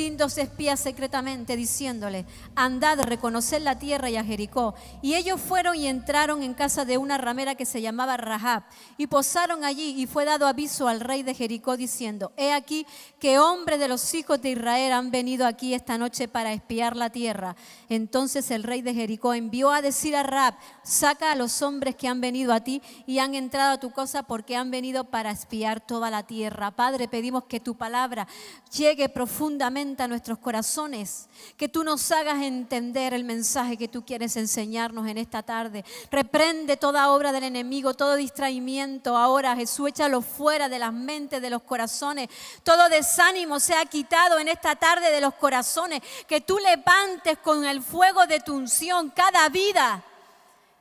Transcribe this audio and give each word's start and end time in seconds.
distintos 0.00 0.38
espías 0.38 0.80
secretamente, 0.80 1.56
diciéndole, 1.56 2.24
andad, 2.54 3.00
reconocer 3.00 3.60
la 3.60 3.78
tierra 3.78 4.08
y 4.08 4.16
a 4.16 4.24
Jericó. 4.24 4.74
Y 5.02 5.14
ellos 5.14 5.38
fueron 5.38 5.76
y 5.76 5.88
entraron 5.88 6.42
en 6.42 6.54
casa 6.54 6.86
de 6.86 6.96
una 6.96 7.18
ramera 7.18 7.54
que 7.54 7.66
se 7.66 7.82
llamaba 7.82 8.16
Rahab, 8.16 8.62
y 8.96 9.08
posaron 9.08 9.62
allí, 9.62 10.00
y 10.00 10.06
fue 10.06 10.24
dado 10.24 10.46
aviso 10.46 10.88
al 10.88 11.00
rey 11.00 11.22
de 11.22 11.34
Jericó, 11.34 11.76
diciendo, 11.76 12.32
he 12.38 12.54
aquí 12.54 12.86
que 13.18 13.38
hombres 13.38 13.78
de 13.78 13.88
los 13.88 14.14
hijos 14.14 14.40
de 14.40 14.52
Israel 14.52 14.94
han 14.94 15.10
venido 15.10 15.46
aquí 15.46 15.74
esta 15.74 15.98
noche 15.98 16.28
para 16.28 16.54
espiar 16.54 16.96
la 16.96 17.10
tierra. 17.10 17.54
Entonces 17.90 18.50
el 18.50 18.62
rey 18.62 18.80
de 18.80 18.94
Jericó 18.94 19.34
envió 19.34 19.70
a 19.70 19.82
decir 19.82 20.16
a 20.16 20.22
Rahab, 20.22 20.54
saca 20.82 21.30
a 21.30 21.34
los 21.34 21.60
hombres 21.60 21.94
que 21.94 22.08
han 22.08 22.22
venido 22.22 22.54
a 22.54 22.60
ti 22.60 22.80
y 23.06 23.18
han 23.18 23.34
entrado 23.34 23.74
a 23.74 23.80
tu 23.80 23.90
cosa 23.90 24.22
porque 24.22 24.56
han 24.56 24.70
venido 24.70 25.04
para 25.04 25.30
espiar 25.30 25.80
toda 25.80 26.08
la 26.08 26.22
tierra. 26.22 26.70
Padre, 26.70 27.06
pedimos 27.06 27.44
que 27.44 27.60
tu 27.60 27.76
palabra 27.76 28.26
llegue 28.74 29.10
profundamente 29.10 29.89
a 29.98 30.08
nuestros 30.08 30.38
corazones, 30.38 31.28
que 31.56 31.68
tú 31.68 31.82
nos 31.84 32.10
hagas 32.12 32.42
entender 32.42 33.12
el 33.12 33.24
mensaje 33.24 33.76
que 33.76 33.88
tú 33.88 34.04
quieres 34.04 34.36
enseñarnos 34.36 35.08
en 35.08 35.18
esta 35.18 35.42
tarde. 35.42 35.84
Reprende 36.10 36.76
toda 36.76 37.10
obra 37.10 37.32
del 37.32 37.44
enemigo, 37.44 37.94
todo 37.94 38.14
distraimiento 38.14 39.16
ahora, 39.16 39.56
Jesús, 39.56 39.88
échalo 39.88 40.22
fuera 40.22 40.68
de 40.68 40.78
las 40.78 40.92
mentes, 40.92 41.42
de 41.42 41.50
los 41.50 41.62
corazones. 41.62 42.28
Todo 42.62 42.88
desánimo 42.88 43.58
sea 43.58 43.84
quitado 43.84 44.38
en 44.38 44.48
esta 44.48 44.76
tarde 44.76 45.10
de 45.10 45.20
los 45.20 45.34
corazones, 45.34 46.00
que 46.26 46.40
tú 46.40 46.58
levantes 46.58 47.38
con 47.38 47.64
el 47.64 47.82
fuego 47.82 48.26
de 48.26 48.40
tu 48.40 48.54
unción 48.54 49.10
cada 49.10 49.48
vida 49.48 50.04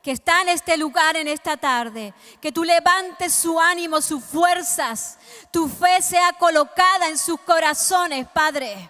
que 0.01 0.11
está 0.11 0.41
en 0.41 0.49
este 0.49 0.77
lugar 0.77 1.17
en 1.17 1.27
esta 1.27 1.57
tarde, 1.57 2.13
que 2.41 2.51
tú 2.51 2.63
levantes 2.63 3.33
su 3.33 3.59
ánimo, 3.59 4.01
sus 4.01 4.23
fuerzas, 4.23 5.17
tu 5.51 5.67
fe 5.67 6.01
sea 6.01 6.33
colocada 6.33 7.09
en 7.09 7.17
sus 7.17 7.39
corazones, 7.41 8.27
Padre. 8.27 8.89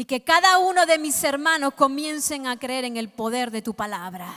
Y 0.00 0.06
que 0.06 0.24
cada 0.24 0.56
uno 0.60 0.86
de 0.86 0.98
mis 0.98 1.22
hermanos 1.24 1.74
comiencen 1.74 2.46
a 2.46 2.58
creer 2.58 2.86
en 2.86 2.96
el 2.96 3.10
poder 3.10 3.50
de 3.50 3.60
tu 3.60 3.74
palabra 3.74 4.32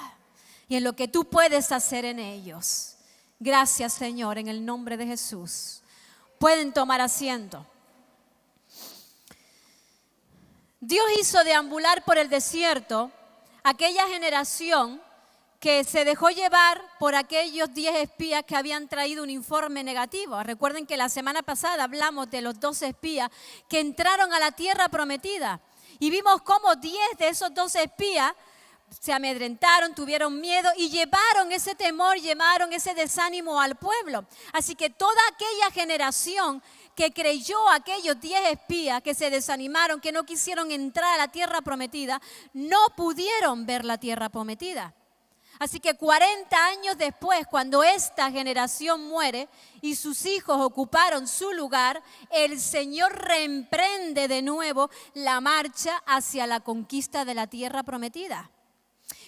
y 0.67 0.75
en 0.75 0.83
lo 0.83 0.91
que 0.91 1.07
tú 1.07 1.23
puedes 1.29 1.71
hacer 1.71 2.03
en 2.03 2.19
ellos. 2.19 2.97
Gracias, 3.39 3.93
Señor, 3.93 4.37
en 4.37 4.49
el 4.49 4.65
nombre 4.65 4.97
de 4.97 5.05
Jesús. 5.07 5.81
Pueden 6.37 6.73
tomar 6.73 6.99
asiento. 6.99 7.65
Dios 10.81 11.05
hizo 11.17 11.41
deambular 11.45 12.03
por 12.03 12.17
el 12.17 12.27
desierto 12.27 13.09
aquella 13.63 14.05
generación 14.09 15.01
que 15.63 15.85
se 15.85 16.03
dejó 16.03 16.29
llevar 16.29 16.81
por 16.99 17.15
aquellos 17.15 17.73
10 17.73 17.95
espías 17.95 18.43
que 18.43 18.57
habían 18.57 18.89
traído 18.89 19.23
un 19.23 19.29
informe 19.29 19.81
negativo. 19.81 20.43
Recuerden 20.43 20.85
que 20.85 20.97
la 20.97 21.07
semana 21.07 21.41
pasada 21.41 21.85
hablamos 21.85 22.29
de 22.29 22.41
los 22.41 22.59
12 22.59 22.87
espías 22.87 23.29
que 23.69 23.79
entraron 23.79 24.33
a 24.33 24.39
la 24.39 24.51
tierra 24.51 24.89
prometida 24.89 25.61
y 25.99 26.09
vimos 26.09 26.41
cómo 26.41 26.75
10 26.75 27.17
de 27.17 27.29
esos 27.29 27.53
12 27.53 27.81
espías 27.81 28.33
se 28.89 29.13
amedrentaron, 29.13 29.95
tuvieron 29.95 30.41
miedo 30.41 30.69
y 30.75 30.89
llevaron 30.89 31.49
ese 31.53 31.75
temor, 31.75 32.17
llevaron 32.17 32.73
ese 32.73 32.93
desánimo 32.93 33.61
al 33.61 33.77
pueblo. 33.77 34.25
Así 34.51 34.75
que 34.75 34.89
toda 34.89 35.21
aquella 35.31 35.71
generación 35.71 36.61
que 36.93 37.13
creyó 37.13 37.69
aquellos 37.69 38.19
diez 38.19 38.51
espías 38.51 39.01
que 39.01 39.13
se 39.13 39.29
desanimaron, 39.29 40.01
que 40.01 40.11
no 40.11 40.25
quisieron 40.25 40.73
entrar 40.73 41.13
a 41.13 41.17
la 41.19 41.29
tierra 41.29 41.61
prometida, 41.61 42.21
no 42.51 42.79
pudieron 42.97 43.65
ver 43.65 43.85
la 43.85 43.97
tierra 43.97 44.27
prometida. 44.27 44.93
Así 45.63 45.79
que 45.79 45.93
40 45.93 46.65
años 46.65 46.97
después, 46.97 47.47
cuando 47.47 47.85
esta 47.85 48.29
generación 48.29 49.05
muere 49.05 49.47
y 49.79 49.95
sus 49.95 50.25
hijos 50.25 50.59
ocuparon 50.59 51.25
su 51.25 51.53
lugar, 51.53 52.03
el 52.31 52.59
Señor 52.59 53.15
reemprende 53.15 54.27
de 54.27 54.41
nuevo 54.41 54.89
la 55.13 55.39
marcha 55.39 56.03
hacia 56.05 56.47
la 56.47 56.59
conquista 56.59 57.23
de 57.23 57.33
la 57.33 57.47
tierra 57.47 57.81
prometida. 57.83 58.51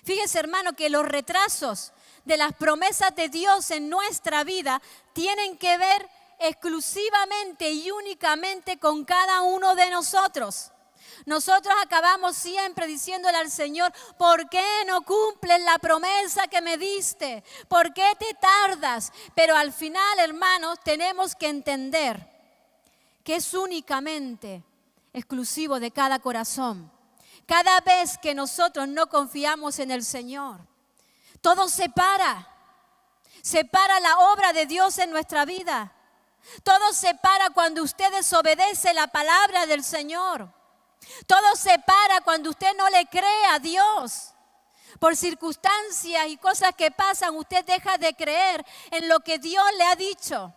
Fíjese 0.03 0.39
hermano 0.39 0.73
que 0.73 0.89
los 0.89 1.05
retrasos 1.05 1.93
de 2.25 2.35
las 2.35 2.51
promesas 2.51 3.15
de 3.15 3.29
Dios 3.29 3.71
en 3.71 3.89
nuestra 3.89 4.43
vida 4.43 4.81
tienen 5.13 5.57
que 5.57 5.77
ver 5.77 6.09
exclusivamente 6.39 7.71
y 7.71 7.91
únicamente 7.91 8.77
con 8.77 9.05
cada 9.05 9.41
uno 9.41 9.73
de 9.73 9.89
nosotros. 9.89 10.73
Nosotros 11.25 11.73
acabamos 11.81 12.35
siempre 12.35 12.87
diciéndole 12.87 13.37
al 13.37 13.49
Señor, 13.49 13.91
¿por 14.17 14.47
qué 14.49 14.83
no 14.85 15.01
cumples 15.01 15.61
la 15.61 15.79
promesa 15.79 16.47
que 16.47 16.61
me 16.61 16.77
diste? 16.77 17.43
¿Por 17.67 17.93
qué 17.93 18.13
te 18.19 18.33
tardas? 18.35 19.11
Pero 19.33 19.55
al 19.55 19.73
final, 19.73 20.19
hermanos, 20.19 20.79
tenemos 20.83 21.35
que 21.35 21.47
entender 21.47 22.29
que 23.23 23.35
es 23.35 23.53
únicamente 23.53 24.63
exclusivo 25.13 25.79
de 25.79 25.91
cada 25.91 26.19
corazón. 26.19 26.91
Cada 27.47 27.79
vez 27.81 28.17
que 28.17 28.35
nosotros 28.35 28.87
no 28.87 29.07
confiamos 29.07 29.79
en 29.79 29.91
el 29.91 30.03
Señor, 30.03 30.59
todo 31.41 31.67
se 31.69 31.89
para. 31.89 32.47
Se 33.41 33.65
para 33.65 33.99
la 33.99 34.17
obra 34.33 34.53
de 34.53 34.65
Dios 34.65 34.97
en 34.97 35.11
nuestra 35.11 35.45
vida. 35.45 35.93
Todo 36.63 36.93
se 36.93 37.15
para 37.15 37.49
cuando 37.51 37.83
usted 37.83 38.11
desobedece 38.11 38.93
la 38.93 39.07
palabra 39.07 39.65
del 39.65 39.83
Señor. 39.83 40.49
Todo 41.27 41.55
se 41.55 41.77
para 41.79 42.21
cuando 42.21 42.49
usted 42.49 42.75
no 42.75 42.89
le 42.89 43.05
cree 43.07 43.45
a 43.51 43.59
Dios. 43.59 44.33
Por 44.99 45.15
circunstancias 45.15 46.27
y 46.27 46.37
cosas 46.37 46.73
que 46.75 46.91
pasan, 46.91 47.35
usted 47.35 47.65
deja 47.65 47.97
de 47.97 48.13
creer 48.15 48.65
en 48.91 49.09
lo 49.09 49.19
que 49.19 49.39
Dios 49.39 49.65
le 49.77 49.83
ha 49.83 49.95
dicho. 49.95 50.53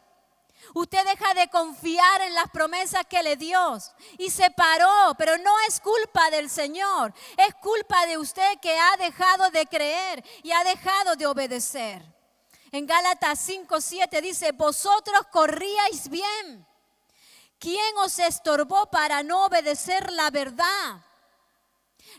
Usted 0.75 1.04
deja 1.04 1.34
de 1.34 1.49
confiar 1.49 2.21
en 2.22 2.34
las 2.34 2.50
promesas 2.50 3.04
que 3.09 3.22
le 3.22 3.37
dio 3.37 3.78
y 4.19 4.31
se 4.31 4.50
paró, 4.50 5.15
pero 5.16 5.38
no 5.38 5.59
es 5.66 5.81
culpa 5.81 6.31
del 6.31 6.50
Señor, 6.50 7.15
es 7.37 7.55
culpa 7.56 8.06
de 8.06 8.19
usted 8.19 8.59
que 8.60 8.78
ha 8.78 8.97
dejado 8.99 9.50
de 9.50 9.66
creer 9.66 10.25
y 10.43 10.53
ha 10.53 10.62
dejado 10.65 11.16
de 11.16 11.26
obedecer. 11.26 12.03
En 12.70 12.87
Gálatas 12.87 13.49
5:7 13.49 14.20
dice, 14.20 14.53
vosotros 14.53 15.22
corríais 15.31 16.09
bien. 16.09 16.68
¿Quién 17.59 17.97
os 17.99 18.19
estorbó 18.19 18.87
para 18.87 19.23
no 19.23 19.47
obedecer 19.47 20.13
la 20.13 20.31
verdad? 20.31 21.05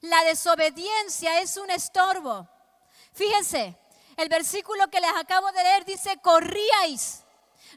La 0.01 0.23
desobediencia 0.23 1.39
es 1.39 1.57
un 1.57 1.69
estorbo. 1.71 2.47
Fíjense, 3.13 3.77
el 4.17 4.27
versículo 4.27 4.89
que 4.89 4.99
les 4.99 5.13
acabo 5.15 5.51
de 5.51 5.63
leer 5.63 5.85
dice, 5.85 6.17
corríais. 6.21 7.23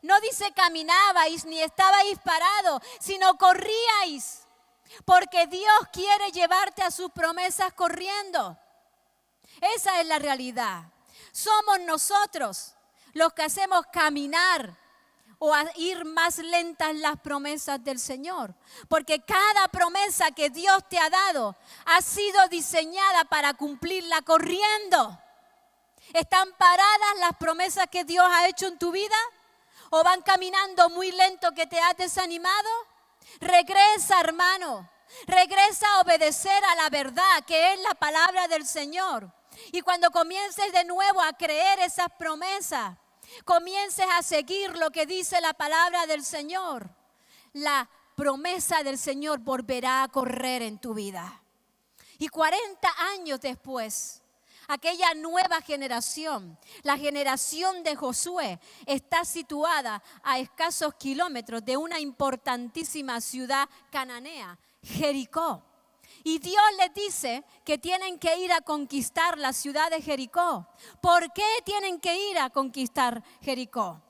No 0.02 0.20
dice 0.20 0.52
caminabais 0.52 1.44
ni 1.44 1.60
estabais 1.60 2.18
parados, 2.18 2.82
sino 3.00 3.38
corríais. 3.38 4.40
Porque 5.04 5.46
Dios 5.46 5.88
quiere 5.92 6.32
llevarte 6.32 6.82
a 6.82 6.90
sus 6.90 7.10
promesas 7.12 7.72
corriendo. 7.74 8.58
Esa 9.76 10.00
es 10.00 10.06
la 10.06 10.18
realidad. 10.18 10.82
Somos 11.30 11.80
nosotros 11.80 12.74
los 13.12 13.32
que 13.32 13.44
hacemos 13.44 13.86
caminar 13.92 14.81
o 15.44 15.52
ir 15.74 16.04
más 16.04 16.38
lentas 16.38 16.94
las 16.94 17.18
promesas 17.18 17.82
del 17.82 17.98
Señor. 17.98 18.54
Porque 18.88 19.24
cada 19.24 19.66
promesa 19.66 20.30
que 20.30 20.50
Dios 20.50 20.88
te 20.88 21.00
ha 21.00 21.10
dado 21.10 21.56
ha 21.84 22.00
sido 22.00 22.46
diseñada 22.46 23.24
para 23.24 23.52
cumplirla 23.54 24.22
corriendo. 24.22 25.18
¿Están 26.12 26.48
paradas 26.52 27.18
las 27.18 27.32
promesas 27.38 27.88
que 27.90 28.04
Dios 28.04 28.24
ha 28.30 28.46
hecho 28.46 28.68
en 28.68 28.78
tu 28.78 28.92
vida? 28.92 29.16
¿O 29.90 30.04
van 30.04 30.22
caminando 30.22 30.88
muy 30.90 31.10
lento 31.10 31.50
que 31.50 31.66
te 31.66 31.80
has 31.80 31.96
desanimado? 31.96 32.70
Regresa, 33.40 34.20
hermano. 34.20 34.88
Regresa 35.26 35.88
a 35.88 36.02
obedecer 36.02 36.64
a 36.66 36.76
la 36.76 36.88
verdad 36.88 37.44
que 37.44 37.72
es 37.72 37.80
la 37.80 37.94
palabra 37.94 38.46
del 38.46 38.64
Señor. 38.64 39.28
Y 39.72 39.80
cuando 39.80 40.12
comiences 40.12 40.72
de 40.72 40.84
nuevo 40.84 41.20
a 41.20 41.32
creer 41.32 41.80
esas 41.80 42.10
promesas, 42.16 42.96
comiences 43.44 44.06
a 44.12 44.22
seguir 44.22 44.76
lo 44.76 44.90
que 44.90 45.06
dice 45.06 45.40
la 45.40 45.54
palabra 45.54 46.06
del 46.06 46.24
Señor, 46.24 46.90
la 47.52 47.88
promesa 48.14 48.82
del 48.82 48.98
Señor 48.98 49.40
volverá 49.40 50.02
a 50.02 50.08
correr 50.08 50.62
en 50.62 50.78
tu 50.78 50.94
vida. 50.94 51.42
Y 52.18 52.28
40 52.28 52.88
años 53.14 53.40
después, 53.40 54.22
aquella 54.68 55.14
nueva 55.14 55.60
generación, 55.60 56.58
la 56.82 56.96
generación 56.96 57.82
de 57.82 57.96
Josué, 57.96 58.60
está 58.86 59.24
situada 59.24 60.02
a 60.22 60.38
escasos 60.38 60.94
kilómetros 60.94 61.64
de 61.64 61.76
una 61.76 61.98
importantísima 61.98 63.20
ciudad 63.20 63.68
cananea, 63.90 64.58
Jericó. 64.82 65.71
Y 66.24 66.38
Dios 66.38 66.62
les 66.78 66.94
dice 66.94 67.44
que 67.64 67.78
tienen 67.78 68.18
que 68.18 68.36
ir 68.38 68.52
a 68.52 68.60
conquistar 68.60 69.38
la 69.38 69.52
ciudad 69.52 69.90
de 69.90 70.00
Jericó. 70.02 70.66
¿Por 71.00 71.32
qué 71.32 71.46
tienen 71.64 72.00
que 72.00 72.30
ir 72.30 72.38
a 72.38 72.50
conquistar 72.50 73.22
Jericó? 73.40 74.00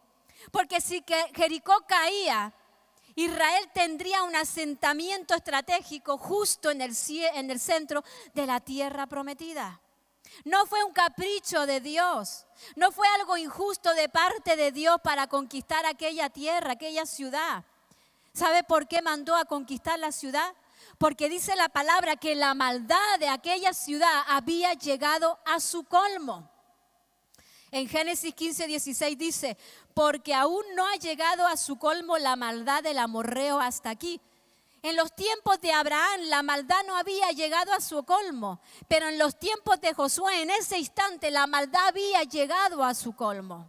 Porque 0.50 0.80
si 0.80 1.04
Jericó 1.34 1.72
caía, 1.86 2.52
Israel 3.14 3.70
tendría 3.72 4.22
un 4.22 4.36
asentamiento 4.36 5.34
estratégico 5.34 6.18
justo 6.18 6.70
en 6.70 6.80
el, 6.80 6.94
en 7.34 7.50
el 7.50 7.60
centro 7.60 8.02
de 8.34 8.46
la 8.46 8.60
tierra 8.60 9.06
prometida. 9.06 9.80
No 10.44 10.66
fue 10.66 10.82
un 10.82 10.92
capricho 10.92 11.66
de 11.66 11.80
Dios, 11.80 12.46
no 12.74 12.90
fue 12.90 13.06
algo 13.20 13.36
injusto 13.36 13.92
de 13.94 14.08
parte 14.08 14.56
de 14.56 14.72
Dios 14.72 14.98
para 15.02 15.26
conquistar 15.26 15.84
aquella 15.84 16.30
tierra, 16.30 16.72
aquella 16.72 17.04
ciudad 17.04 17.64
¿Sabe 18.34 18.64
por 18.64 18.88
qué 18.88 19.02
mandó 19.02 19.36
a 19.36 19.44
conquistar 19.44 19.98
la 19.98 20.10
ciudad? 20.10 20.54
Porque 21.02 21.28
dice 21.28 21.56
la 21.56 21.68
palabra 21.68 22.14
que 22.14 22.36
la 22.36 22.54
maldad 22.54 23.18
de 23.18 23.28
aquella 23.28 23.74
ciudad 23.74 24.22
había 24.28 24.74
llegado 24.74 25.40
a 25.44 25.58
su 25.58 25.82
colmo. 25.82 26.48
En 27.72 27.88
Génesis 27.88 28.32
15, 28.32 28.68
16 28.68 29.18
dice, 29.18 29.58
porque 29.94 30.32
aún 30.32 30.62
no 30.76 30.86
ha 30.86 30.94
llegado 30.94 31.44
a 31.48 31.56
su 31.56 31.76
colmo 31.76 32.18
la 32.18 32.36
maldad 32.36 32.84
del 32.84 32.98
amorreo 32.98 33.58
hasta 33.58 33.90
aquí. 33.90 34.20
En 34.80 34.94
los 34.94 35.12
tiempos 35.16 35.60
de 35.60 35.72
Abraham 35.72 36.20
la 36.26 36.44
maldad 36.44 36.84
no 36.86 36.96
había 36.96 37.32
llegado 37.32 37.72
a 37.72 37.80
su 37.80 38.04
colmo, 38.04 38.60
pero 38.86 39.08
en 39.08 39.18
los 39.18 39.36
tiempos 39.40 39.80
de 39.80 39.94
Josué, 39.94 40.42
en 40.42 40.50
ese 40.50 40.78
instante, 40.78 41.32
la 41.32 41.48
maldad 41.48 41.88
había 41.88 42.22
llegado 42.22 42.84
a 42.84 42.94
su 42.94 43.16
colmo. 43.16 43.68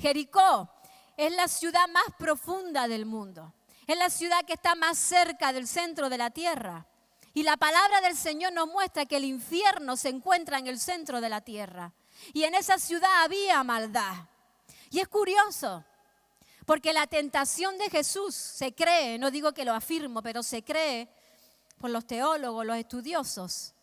Jericó 0.00 0.68
es 1.16 1.30
la 1.36 1.46
ciudad 1.46 1.86
más 1.86 2.06
profunda 2.18 2.88
del 2.88 3.06
mundo, 3.06 3.52
es 3.86 3.96
la 3.96 4.10
ciudad 4.10 4.44
que 4.44 4.54
está 4.54 4.74
más 4.74 4.98
cerca 4.98 5.52
del 5.52 5.66
centro 5.66 6.08
de 6.08 6.18
la 6.18 6.30
tierra. 6.30 6.86
Y 7.34 7.42
la 7.42 7.56
palabra 7.56 8.00
del 8.00 8.16
Señor 8.16 8.52
nos 8.52 8.68
muestra 8.68 9.06
que 9.06 9.16
el 9.16 9.24
infierno 9.24 9.96
se 9.96 10.08
encuentra 10.08 10.58
en 10.58 10.68
el 10.68 10.78
centro 10.78 11.20
de 11.20 11.28
la 11.28 11.40
tierra. 11.40 11.92
Y 12.32 12.44
en 12.44 12.54
esa 12.54 12.78
ciudad 12.78 13.22
había 13.22 13.62
maldad. 13.64 14.28
Y 14.90 15.00
es 15.00 15.08
curioso, 15.08 15.84
porque 16.64 16.92
la 16.92 17.06
tentación 17.06 17.76
de 17.78 17.90
Jesús 17.90 18.34
se 18.34 18.72
cree, 18.72 19.18
no 19.18 19.30
digo 19.30 19.52
que 19.52 19.64
lo 19.64 19.74
afirmo, 19.74 20.22
pero 20.22 20.42
se 20.42 20.62
cree 20.62 21.08
por 21.78 21.90
los 21.90 22.06
teólogos, 22.06 22.64
los 22.64 22.76
estudiosos, 22.76 23.74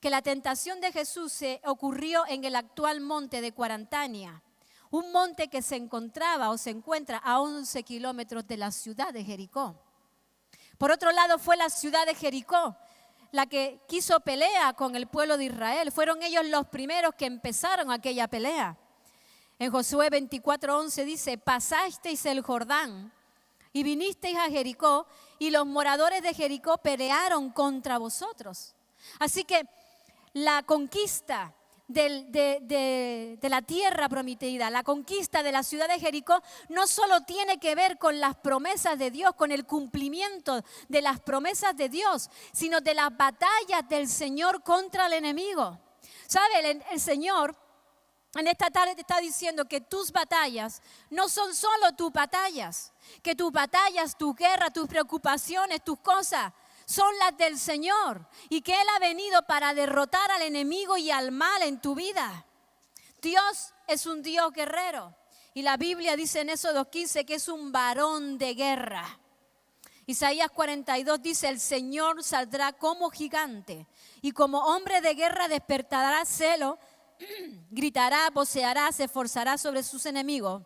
que 0.00 0.10
la 0.10 0.22
tentación 0.22 0.80
de 0.80 0.92
Jesús 0.92 1.32
se 1.32 1.60
ocurrió 1.64 2.24
en 2.26 2.44
el 2.44 2.56
actual 2.56 3.00
monte 3.00 3.40
de 3.40 3.52
Cuarantania, 3.52 4.42
un 4.90 5.12
monte 5.12 5.48
que 5.48 5.62
se 5.62 5.76
encontraba 5.76 6.50
o 6.50 6.58
se 6.58 6.70
encuentra 6.70 7.18
a 7.18 7.40
11 7.40 7.82
kilómetros 7.82 8.46
de 8.46 8.56
la 8.56 8.70
ciudad 8.70 9.12
de 9.12 9.24
Jericó. 9.24 9.76
Por 10.78 10.90
otro 10.90 11.12
lado, 11.12 11.38
fue 11.38 11.56
la 11.56 11.70
ciudad 11.70 12.06
de 12.06 12.14
Jericó 12.14 12.76
la 13.30 13.46
que 13.46 13.80
quiso 13.86 14.20
pelea 14.20 14.72
con 14.72 14.96
el 14.96 15.06
pueblo 15.06 15.36
de 15.36 15.46
Israel. 15.46 15.92
Fueron 15.92 16.22
ellos 16.22 16.46
los 16.46 16.66
primeros 16.68 17.14
que 17.14 17.26
empezaron 17.26 17.90
aquella 17.90 18.28
pelea. 18.28 18.76
En 19.58 19.70
Josué 19.70 20.08
24:11 20.10 21.04
dice, 21.04 21.38
pasasteis 21.38 22.24
el 22.26 22.42
Jordán 22.42 23.12
y 23.72 23.82
vinisteis 23.82 24.38
a 24.38 24.48
Jericó 24.48 25.06
y 25.38 25.50
los 25.50 25.66
moradores 25.66 26.22
de 26.22 26.32
Jericó 26.32 26.78
pelearon 26.78 27.50
contra 27.50 27.98
vosotros. 27.98 28.74
Así 29.18 29.44
que 29.44 29.66
la 30.32 30.62
conquista 30.62 31.54
de, 31.88 33.38
la 33.42 33.62
tierra 33.62 34.08
prometida, 34.08 34.70
la 34.70 34.82
conquista 34.82 35.42
de 35.42 35.52
la 35.52 35.62
ciudad 35.62 35.88
de 35.88 35.98
Jericó, 35.98 36.40
no 36.68 36.86
solo 36.86 37.22
tiene 37.22 37.58
que 37.58 37.74
ver 37.74 37.98
con 37.98 38.20
las 38.20 38.36
promesas 38.36 38.98
de 38.98 39.10
Dios, 39.10 39.34
con 39.34 39.50
el 39.50 39.64
cumplimiento 39.64 40.62
de 40.88 41.02
las 41.02 41.20
promesas 41.20 41.76
de 41.76 41.88
Dios, 41.88 42.30
sino 42.52 42.80
de 42.80 42.94
las 42.94 43.16
batallas 43.16 43.88
del 43.88 44.08
Señor 44.08 44.62
contra 44.62 45.06
el 45.06 45.14
enemigo. 45.14 45.78
¿Sabe? 46.26 46.82
El, 46.90 47.00
Señor 47.00 47.56
en 48.34 48.46
esta 48.46 48.70
tarde 48.70 48.94
te 48.94 49.00
está 49.00 49.18
diciendo 49.18 49.64
que 49.64 49.80
tus 49.80 50.12
batallas 50.12 50.82
no 51.08 51.30
son 51.30 51.54
solo 51.54 51.92
tus 51.96 52.12
batallas, 52.12 52.92
que 53.22 53.34
tus 53.34 53.50
batallas, 53.50 54.16
tus 54.16 54.36
guerras, 54.36 54.72
tus 54.74 54.86
preocupaciones, 54.86 55.82
tus 55.82 55.98
cosas, 56.00 56.52
son 56.88 57.18
las 57.18 57.36
del 57.36 57.58
Señor 57.58 58.26
y 58.48 58.62
que 58.62 58.72
Él 58.72 58.86
ha 58.96 58.98
venido 58.98 59.42
para 59.46 59.74
derrotar 59.74 60.30
al 60.30 60.40
enemigo 60.40 60.96
y 60.96 61.10
al 61.10 61.32
mal 61.32 61.62
en 61.62 61.82
tu 61.82 61.94
vida. 61.94 62.46
Dios 63.20 63.74
es 63.86 64.06
un 64.06 64.22
Dios 64.22 64.50
guerrero 64.54 65.14
y 65.52 65.60
la 65.60 65.76
Biblia 65.76 66.16
dice 66.16 66.40
en 66.40 66.48
eso 66.48 66.72
2.15 66.72 67.26
que 67.26 67.34
es 67.34 67.48
un 67.48 67.72
varón 67.72 68.38
de 68.38 68.54
guerra. 68.54 69.20
Isaías 70.06 70.50
42 70.50 71.20
dice, 71.20 71.48
el 71.50 71.60
Señor 71.60 72.24
saldrá 72.24 72.72
como 72.72 73.10
gigante 73.10 73.86
y 74.22 74.32
como 74.32 74.58
hombre 74.60 75.02
de 75.02 75.12
guerra 75.12 75.46
despertará 75.46 76.24
celo, 76.24 76.78
gritará, 77.70 78.30
voceará, 78.30 78.90
se 78.92 79.04
esforzará 79.04 79.58
sobre 79.58 79.82
sus 79.82 80.06
enemigos. 80.06 80.62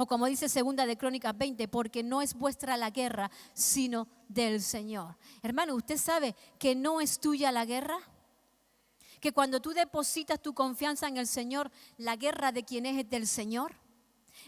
O 0.00 0.06
como 0.06 0.24
dice 0.24 0.48
segunda 0.48 0.86
de 0.86 0.96
Crónicas 0.96 1.36
20, 1.36 1.68
porque 1.68 2.02
no 2.02 2.22
es 2.22 2.32
vuestra 2.32 2.78
la 2.78 2.88
guerra, 2.88 3.30
sino 3.52 4.08
del 4.28 4.62
Señor. 4.62 5.18
Hermano, 5.42 5.74
¿usted 5.74 5.98
sabe 5.98 6.34
que 6.58 6.74
no 6.74 7.02
es 7.02 7.20
tuya 7.20 7.52
la 7.52 7.66
guerra? 7.66 7.98
Que 9.20 9.32
cuando 9.32 9.60
tú 9.60 9.74
depositas 9.74 10.40
tu 10.40 10.54
confianza 10.54 11.06
en 11.06 11.18
el 11.18 11.26
Señor, 11.26 11.70
la 11.98 12.16
guerra 12.16 12.50
de 12.50 12.64
quien 12.64 12.86
es 12.86 12.96
es 12.96 13.10
del 13.10 13.26
Señor. 13.26 13.74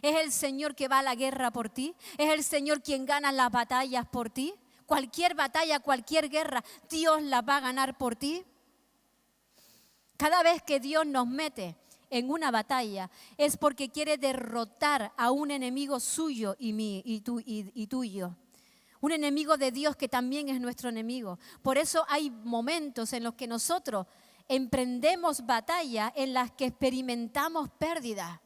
Es 0.01 0.17
el 0.25 0.33
Señor 0.33 0.75
que 0.75 0.89
va 0.89 1.01
a 1.01 1.03
la 1.03 1.15
guerra 1.15 1.51
por 1.51 1.69
ti. 1.69 1.95
Es 2.17 2.33
el 2.33 2.45
Señor 2.45 2.81
quien 2.83 3.05
gana 3.05 3.31
las 3.31 3.53
batallas 3.53 4.07
por 4.07 4.31
ti. 4.31 4.55
Cualquier 4.87 5.35
batalla, 5.35 5.81
cualquier 5.81 6.31
guerra, 6.31 6.65
Dios 6.89 7.21
la 7.25 7.43
va 7.43 7.59
a 7.59 7.61
ganar 7.61 7.99
por 7.99 8.17
ti. 8.17 8.43
Cada 10.17 10.43
vez 10.43 10.63
que 10.63 10.81
Dios 10.81 11.05
nos 11.05 11.27
mete 11.27 11.77
en 12.13 12.31
una 12.31 12.51
batalla 12.51 13.11
es 13.39 13.57
porque 13.57 13.89
quiere 13.89 14.19
derrotar 14.19 15.13
a 15.17 15.31
un 15.31 15.51
enemigo 15.51 15.99
suyo 15.99 16.55
y, 16.59 16.75
mí, 16.75 17.03
y, 17.07 17.23
y, 17.47 17.87
tuyo. 17.87 18.37
Un 19.01 19.13
enemigo 19.13 19.57
de 19.57 19.73
Dios 19.73 19.97
que 19.97 20.09
también 20.09 20.51
es 20.51 20.61
nuestro 20.61 20.91
enemigo. 20.91 21.39
Por 21.63 21.79
eso 21.79 22.05
hay 22.09 22.31
momentos 22.31 23.15
en 23.15 23.25
los 23.25 23.35
que 23.35 23.47
nosotros 23.47 24.07
emprendemos 24.47 25.47
batalla 25.47 26.13
en 26.15 26.35
las 26.35 26.51
que 26.53 26.67
experimentamos 26.67 27.71
pérdida. 27.71 28.43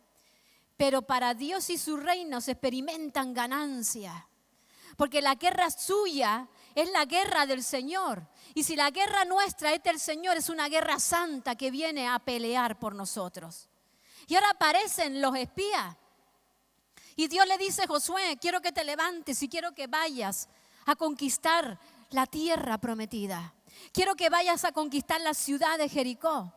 Pero 0.77 1.03
para 1.03 1.35
Dios 1.35 1.69
y 1.69 1.77
su 1.77 1.97
reino 1.97 2.41
se 2.41 2.53
experimentan 2.53 3.35
ganancia. 3.35 4.29
Porque 4.97 5.21
la 5.21 5.35
guerra 5.35 5.71
suya 5.71 6.49
es 6.77 6.91
la 6.91 7.07
guerra 7.07 7.47
del 7.47 7.65
Señor. 7.65 8.29
Y 8.55 8.63
si 8.63 8.77
la 8.77 8.91
guerra 8.91 9.25
nuestra 9.25 9.73
es 9.73 9.83
del 9.83 9.99
Señor, 9.99 10.37
es 10.37 10.51
una 10.51 10.69
guerra 10.69 11.01
santa 11.01 11.57
que 11.57 11.71
viene 11.71 12.07
a 12.07 12.19
pelear 12.19 12.79
por 12.79 12.95
nosotros. 12.95 13.69
Y 14.27 14.35
ahora 14.35 14.51
aparecen 14.51 15.23
los 15.23 15.35
espías. 15.37 15.97
Y 17.17 17.29
Dios 17.29 17.47
le 17.47 17.57
dice, 17.57 17.87
Josué, 17.87 18.37
quiero 18.39 18.61
que 18.61 18.73
te 18.73 18.85
levantes 18.85 19.43
y 19.43 19.49
quiero 19.49 19.73
que 19.73 19.87
vayas 19.87 20.51
a 20.85 20.97
conquistar 20.97 21.79
la 22.11 22.27
tierra 22.27 22.77
prometida. 22.77 23.55
Quiero 23.91 24.15
que 24.15 24.29
vayas 24.29 24.67
a 24.67 24.73
conquistar 24.73 25.23
la 25.23 25.33
ciudad 25.33 25.79
de 25.79 25.89
Jericó. 25.89 26.53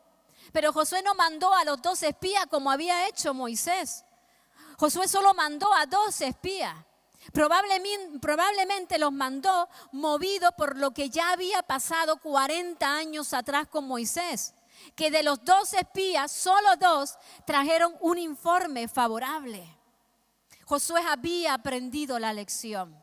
Pero 0.51 0.73
Josué 0.73 1.01
no 1.01 1.15
mandó 1.15 1.53
a 1.53 1.63
los 1.63 1.81
dos 1.81 2.03
espías 2.03 2.45
como 2.47 2.69
había 2.69 3.07
hecho 3.07 3.33
Moisés. 3.33 4.03
Josué 4.77 5.07
solo 5.07 5.33
mandó 5.33 5.73
a 5.73 5.85
dos 5.85 6.19
espías. 6.19 6.75
Probablemente, 7.31 8.97
los 8.97 9.11
mandó 9.11 9.69
movido 9.91 10.51
por 10.53 10.77
lo 10.77 10.91
que 10.91 11.09
ya 11.09 11.31
había 11.31 11.61
pasado 11.63 12.17
40 12.17 12.85
años 12.91 13.33
atrás 13.33 13.67
con 13.67 13.85
Moisés, 13.87 14.53
que 14.95 15.11
de 15.11 15.23
los 15.23 15.43
dos 15.43 15.73
espías, 15.73 16.31
solo 16.31 16.75
dos 16.79 17.17
trajeron 17.45 17.95
un 18.01 18.17
informe 18.17 18.87
favorable. 18.87 19.77
Josué 20.65 21.01
había 21.07 21.53
aprendido 21.53 22.19
la 22.19 22.33
lección. 22.33 22.95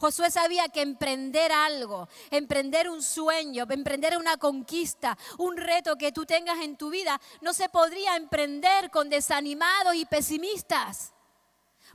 Josué 0.00 0.30
sabía 0.30 0.68
que 0.68 0.82
emprender 0.82 1.52
algo, 1.52 2.08
emprender 2.30 2.90
un 2.90 3.02
sueño, 3.02 3.64
emprender 3.68 4.18
una 4.18 4.36
conquista, 4.36 5.16
un 5.38 5.56
reto 5.56 5.96
que 5.96 6.12
tú 6.12 6.26
tengas 6.26 6.58
en 6.60 6.76
tu 6.76 6.90
vida, 6.90 7.20
no 7.40 7.54
se 7.54 7.68
podría 7.68 8.16
emprender 8.16 8.90
con 8.90 9.08
desanimados 9.08 9.94
y 9.94 10.04
pesimistas. 10.04 11.13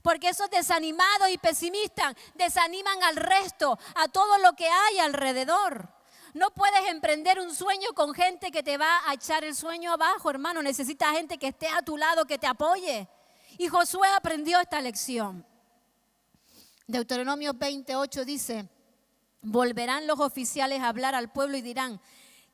Porque 0.01 0.29
esos 0.29 0.49
desanimados 0.49 1.29
y 1.29 1.37
pesimistas 1.37 2.15
desaniman 2.35 3.03
al 3.03 3.15
resto, 3.15 3.77
a 3.95 4.07
todo 4.07 4.37
lo 4.39 4.53
que 4.53 4.67
hay 4.67 4.99
alrededor. 4.99 5.89
No 6.33 6.51
puedes 6.51 6.87
emprender 6.89 7.39
un 7.39 7.53
sueño 7.53 7.89
con 7.95 8.13
gente 8.13 8.51
que 8.51 8.63
te 8.63 8.77
va 8.77 9.01
a 9.07 9.13
echar 9.13 9.43
el 9.43 9.55
sueño 9.55 9.93
abajo, 9.93 10.29
hermano. 10.29 10.61
Necesitas 10.61 11.13
gente 11.13 11.37
que 11.37 11.47
esté 11.47 11.67
a 11.67 11.81
tu 11.81 11.97
lado, 11.97 12.25
que 12.25 12.37
te 12.37 12.47
apoye. 12.47 13.07
Y 13.57 13.67
Josué 13.67 14.07
aprendió 14.15 14.59
esta 14.59 14.79
lección. 14.79 15.45
Deuteronomio 16.87 17.53
28 17.53 18.25
dice, 18.25 18.67
volverán 19.41 20.07
los 20.07 20.19
oficiales 20.19 20.81
a 20.81 20.89
hablar 20.89 21.15
al 21.15 21.31
pueblo 21.31 21.57
y 21.57 21.61
dirán, 21.61 21.99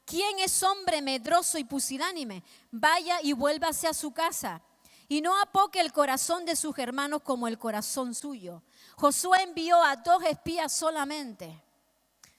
¿quién 0.05 0.39
es 0.39 0.61
hombre 0.63 1.01
medroso 1.01 1.57
y 1.57 1.63
pusilánime? 1.63 2.43
Vaya 2.71 3.19
y 3.21 3.33
vuélvase 3.33 3.87
a 3.87 3.93
su 3.93 4.13
casa 4.13 4.61
y 5.07 5.21
no 5.21 5.39
apoque 5.39 5.79
el 5.79 5.91
corazón 5.93 6.45
de 6.45 6.55
sus 6.55 6.77
hermanos 6.77 7.21
como 7.23 7.47
el 7.47 7.57
corazón 7.57 8.15
suyo. 8.15 8.63
Josué 8.95 9.43
envió 9.43 9.81
a 9.83 9.95
dos 9.97 10.23
espías 10.23 10.71
solamente, 10.73 11.61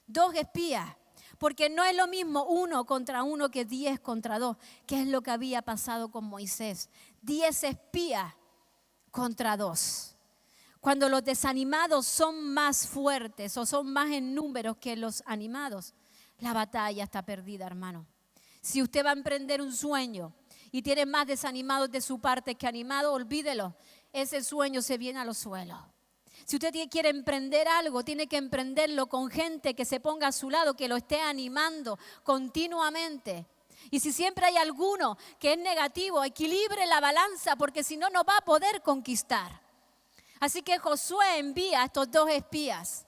dos 0.05 0.33
espías, 0.35 0.95
porque 1.37 1.69
no 1.69 1.83
es 1.83 1.95
lo 1.95 2.07
mismo 2.07 2.45
uno 2.45 2.85
contra 2.85 3.23
uno 3.23 3.49
que 3.49 3.65
diez 3.65 3.99
contra 3.99 4.39
dos, 4.39 4.57
que 4.85 5.01
es 5.01 5.07
lo 5.07 5.21
que 5.21 5.31
había 5.31 5.61
pasado 5.61 6.09
con 6.09 6.25
Moisés. 6.25 6.89
Diez 7.21 7.63
espías 7.63 8.33
contra 9.11 9.55
dos. 9.55 10.15
Cuando 10.79 11.09
los 11.09 11.23
desanimados 11.23 12.05
son 12.05 12.53
más 12.53 12.87
fuertes 12.87 13.57
o 13.57 13.65
son 13.65 13.91
más 13.91 14.11
en 14.11 14.33
números 14.33 14.77
que 14.77 14.95
los 14.95 15.23
animados, 15.25 15.93
la 16.39 16.53
batalla 16.53 17.03
está 17.03 17.23
perdida, 17.23 17.65
hermano. 17.65 18.05
Si 18.61 18.81
usted 18.81 19.05
va 19.05 19.09
a 19.09 19.13
emprender 19.13 19.61
un 19.61 19.73
sueño, 19.73 20.33
y 20.71 20.81
tiene 20.81 21.05
más 21.05 21.27
desanimados 21.27 21.91
de 21.91 22.01
su 22.01 22.19
parte 22.19 22.55
que 22.55 22.67
animados, 22.67 23.13
olvídelo. 23.13 23.75
Ese 24.13 24.43
sueño 24.43 24.81
se 24.81 24.97
viene 24.97 25.19
a 25.19 25.25
los 25.25 25.37
suelos. 25.37 25.79
Si 26.45 26.55
usted 26.55 26.73
quiere 26.89 27.09
emprender 27.09 27.67
algo, 27.67 28.03
tiene 28.03 28.27
que 28.27 28.37
emprenderlo 28.37 29.07
con 29.07 29.29
gente 29.29 29.75
que 29.75 29.85
se 29.85 29.99
ponga 29.99 30.27
a 30.27 30.31
su 30.31 30.49
lado, 30.49 30.75
que 30.75 30.87
lo 30.87 30.95
esté 30.95 31.19
animando 31.19 31.99
continuamente. 32.23 33.45
Y 33.91 33.99
si 33.99 34.11
siempre 34.13 34.45
hay 34.45 34.57
alguno 34.57 35.17
que 35.39 35.53
es 35.53 35.59
negativo, 35.59 36.23
equilibre 36.23 36.85
la 36.85 36.99
balanza, 36.99 37.55
porque 37.55 37.83
si 37.83 37.97
no, 37.97 38.09
no 38.09 38.23
va 38.23 38.37
a 38.37 38.45
poder 38.45 38.81
conquistar. 38.81 39.61
Así 40.39 40.61
que 40.61 40.77
Josué 40.77 41.39
envía 41.39 41.81
a 41.81 41.85
estos 41.85 42.11
dos 42.11 42.29
espías, 42.29 43.05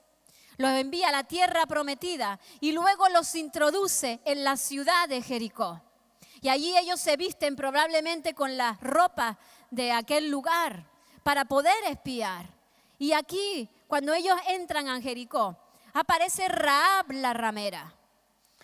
los 0.58 0.72
envía 0.72 1.10
a 1.10 1.14
la 1.14 1.24
tierra 1.24 1.66
prometida 1.66 2.40
y 2.60 2.72
luego 2.72 3.08
los 3.10 3.36
introduce 3.36 4.20
en 4.26 4.44
la 4.44 4.58
ciudad 4.58 5.08
de 5.08 5.22
Jericó. 5.22 5.82
Y 6.42 6.50
allí 6.50 6.78
ellos 6.78 7.00
se 7.00 7.18
visten 7.18 7.56
probablemente 7.56 8.34
con 8.34 8.56
las 8.58 8.80
ropas 8.82 9.38
de 9.72 9.92
aquel 9.92 10.30
lugar 10.30 10.86
para 11.24 11.46
poder 11.46 11.78
espiar. 11.90 12.50
Y 12.98 13.14
aquí, 13.14 13.70
cuando 13.88 14.14
ellos 14.14 14.38
entran 14.48 14.88
a 14.88 15.02
Jericó, 15.02 15.58
aparece 15.94 16.48
Raab 16.48 17.12
la 17.12 17.34
ramera. 17.34 17.94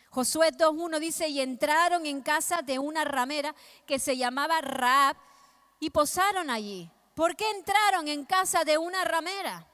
Josué 0.09 0.51
2.1 0.53 0.99
dice, 0.99 1.27
y 1.27 1.41
entraron 1.41 2.05
en 2.05 2.21
casa 2.21 2.61
de 2.61 2.79
una 2.79 3.03
ramera 3.03 3.53
que 3.85 3.99
se 3.99 4.15
llamaba 4.15 4.61
Raab 4.61 5.17
y 5.79 5.89
posaron 5.89 6.49
allí. 6.49 6.89
¿Por 7.13 7.35
qué 7.35 7.49
entraron 7.51 8.07
en 8.07 8.25
casa 8.25 8.63
de 8.63 8.77
una 8.77 9.03
ramera? 9.03 9.67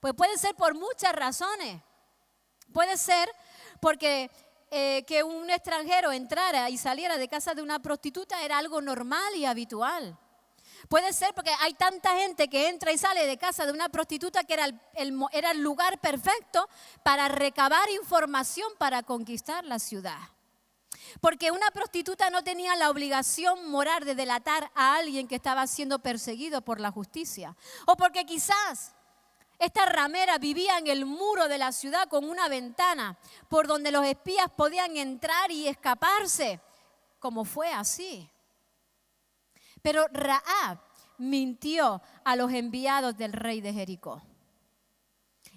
Pues 0.00 0.14
puede 0.14 0.38
ser 0.38 0.54
por 0.54 0.74
muchas 0.74 1.12
razones. 1.12 1.82
Puede 2.72 2.96
ser 2.96 3.28
porque 3.80 4.30
eh, 4.70 5.04
que 5.06 5.22
un 5.22 5.50
extranjero 5.50 6.12
entrara 6.12 6.70
y 6.70 6.78
saliera 6.78 7.16
de 7.16 7.28
casa 7.28 7.54
de 7.54 7.62
una 7.62 7.80
prostituta 7.80 8.42
era 8.42 8.58
algo 8.58 8.80
normal 8.80 9.34
y 9.34 9.44
habitual. 9.44 10.16
Puede 10.88 11.12
ser 11.12 11.34
porque 11.34 11.50
hay 11.60 11.74
tanta 11.74 12.16
gente 12.16 12.48
que 12.48 12.68
entra 12.68 12.92
y 12.92 12.98
sale 12.98 13.26
de 13.26 13.36
casa 13.36 13.66
de 13.66 13.72
una 13.72 13.88
prostituta 13.88 14.44
que 14.44 14.54
era 14.54 14.66
el, 14.66 15.20
era 15.32 15.50
el 15.50 15.60
lugar 15.60 16.00
perfecto 16.00 16.68
para 17.02 17.28
recabar 17.28 17.90
información 17.90 18.70
para 18.78 19.02
conquistar 19.02 19.64
la 19.64 19.78
ciudad. 19.78 20.18
Porque 21.20 21.50
una 21.50 21.70
prostituta 21.70 22.30
no 22.30 22.44
tenía 22.44 22.76
la 22.76 22.90
obligación 22.90 23.70
moral 23.70 24.04
de 24.04 24.14
delatar 24.14 24.70
a 24.74 24.96
alguien 24.96 25.26
que 25.26 25.34
estaba 25.34 25.66
siendo 25.66 25.98
perseguido 25.98 26.62
por 26.62 26.80
la 26.80 26.90
justicia. 26.90 27.56
O 27.86 27.96
porque 27.96 28.24
quizás 28.24 28.92
esta 29.60 29.84
ramera 29.84 30.38
vivía 30.38 30.78
en 30.78 30.86
el 30.86 31.04
muro 31.04 31.46
de 31.46 31.58
la 31.58 31.70
ciudad 31.70 32.08
con 32.08 32.26
una 32.26 32.48
ventana 32.48 33.18
por 33.50 33.66
donde 33.66 33.92
los 33.92 34.06
espías 34.06 34.50
podían 34.56 34.96
entrar 34.96 35.50
y 35.50 35.68
escaparse, 35.68 36.60
como 37.18 37.44
fue 37.44 37.70
así. 37.70 38.26
Pero 39.82 40.06
Raab 40.08 40.78
mintió 41.18 42.00
a 42.24 42.36
los 42.36 42.50
enviados 42.52 43.18
del 43.18 43.34
rey 43.34 43.60
de 43.60 43.74
Jericó. 43.74 44.22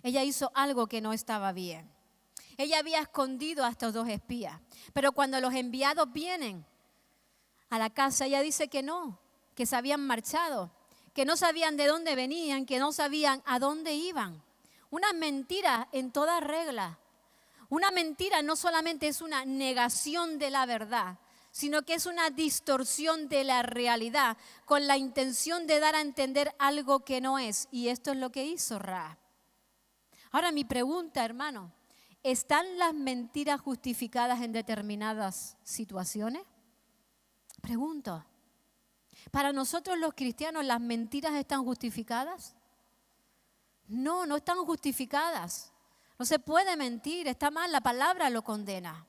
Ella 0.03 0.21
hizo 0.23 0.51
algo 0.53 0.87
que 0.87 0.99
no 0.99 1.13
estaba 1.13 1.53
bien. 1.53 1.89
Ella 2.57 2.79
había 2.79 2.99
escondido 2.99 3.63
a 3.63 3.69
estos 3.69 3.93
dos 3.93 4.09
espías. 4.09 4.59
Pero 4.91 5.13
cuando 5.13 5.39
los 5.39 5.53
enviados 5.53 6.11
vienen 6.11 6.65
a 7.69 7.79
la 7.79 7.89
casa, 7.89 8.25
ella 8.25 8.41
dice 8.41 8.67
que 8.67 8.83
no, 8.83 9.17
que 9.55 9.65
se 9.65 9.77
habían 9.77 10.05
marchado, 10.05 10.71
que 11.13 11.25
no 11.25 11.37
sabían 11.37 11.77
de 11.77 11.87
dónde 11.87 12.15
venían, 12.15 12.65
que 12.65 12.79
no 12.79 12.91
sabían 12.91 13.41
a 13.45 13.59
dónde 13.59 13.93
iban. 13.93 14.41
Una 14.89 15.13
mentira 15.13 15.87
en 15.91 16.11
toda 16.11 16.39
regla. 16.39 16.99
Una 17.69 17.91
mentira 17.91 18.41
no 18.41 18.55
solamente 18.55 19.07
es 19.07 19.21
una 19.21 19.45
negación 19.45 20.37
de 20.37 20.51
la 20.51 20.65
verdad, 20.65 21.17
sino 21.51 21.83
que 21.83 21.93
es 21.93 22.05
una 22.05 22.29
distorsión 22.29 23.29
de 23.29 23.43
la 23.43 23.61
realidad 23.61 24.37
con 24.65 24.87
la 24.87 24.97
intención 24.97 25.67
de 25.67 25.79
dar 25.79 25.95
a 25.95 26.01
entender 26.01 26.53
algo 26.57 27.01
que 27.01 27.21
no 27.21 27.39
es. 27.39 27.67
Y 27.71 27.89
esto 27.89 28.11
es 28.11 28.17
lo 28.17 28.31
que 28.31 28.45
hizo 28.45 28.79
Ra. 28.79 29.17
Ahora 30.31 30.51
mi 30.51 30.65
pregunta, 30.65 31.23
hermano, 31.23 31.71
¿están 32.23 32.79
las 32.79 32.95
mentiras 32.95 33.61
justificadas 33.61 34.41
en 34.41 34.51
determinadas 34.51 35.57
situaciones? 35.63 36.41
Pregunto, 37.61 38.25
¿para 39.31 39.53
nosotros 39.53 39.97
los 39.97 40.13
cristianos 40.13 40.65
las 40.65 40.79
mentiras 40.79 41.33
están 41.35 41.63
justificadas? 41.63 42.55
No, 43.87 44.25
no 44.25 44.37
están 44.37 44.57
justificadas. 44.59 45.71
No 46.17 46.25
se 46.25 46.39
puede 46.39 46.75
mentir, 46.75 47.27
está 47.27 47.51
mal, 47.51 47.71
la 47.71 47.81
palabra 47.81 48.29
lo 48.29 48.43
condena. 48.43 49.05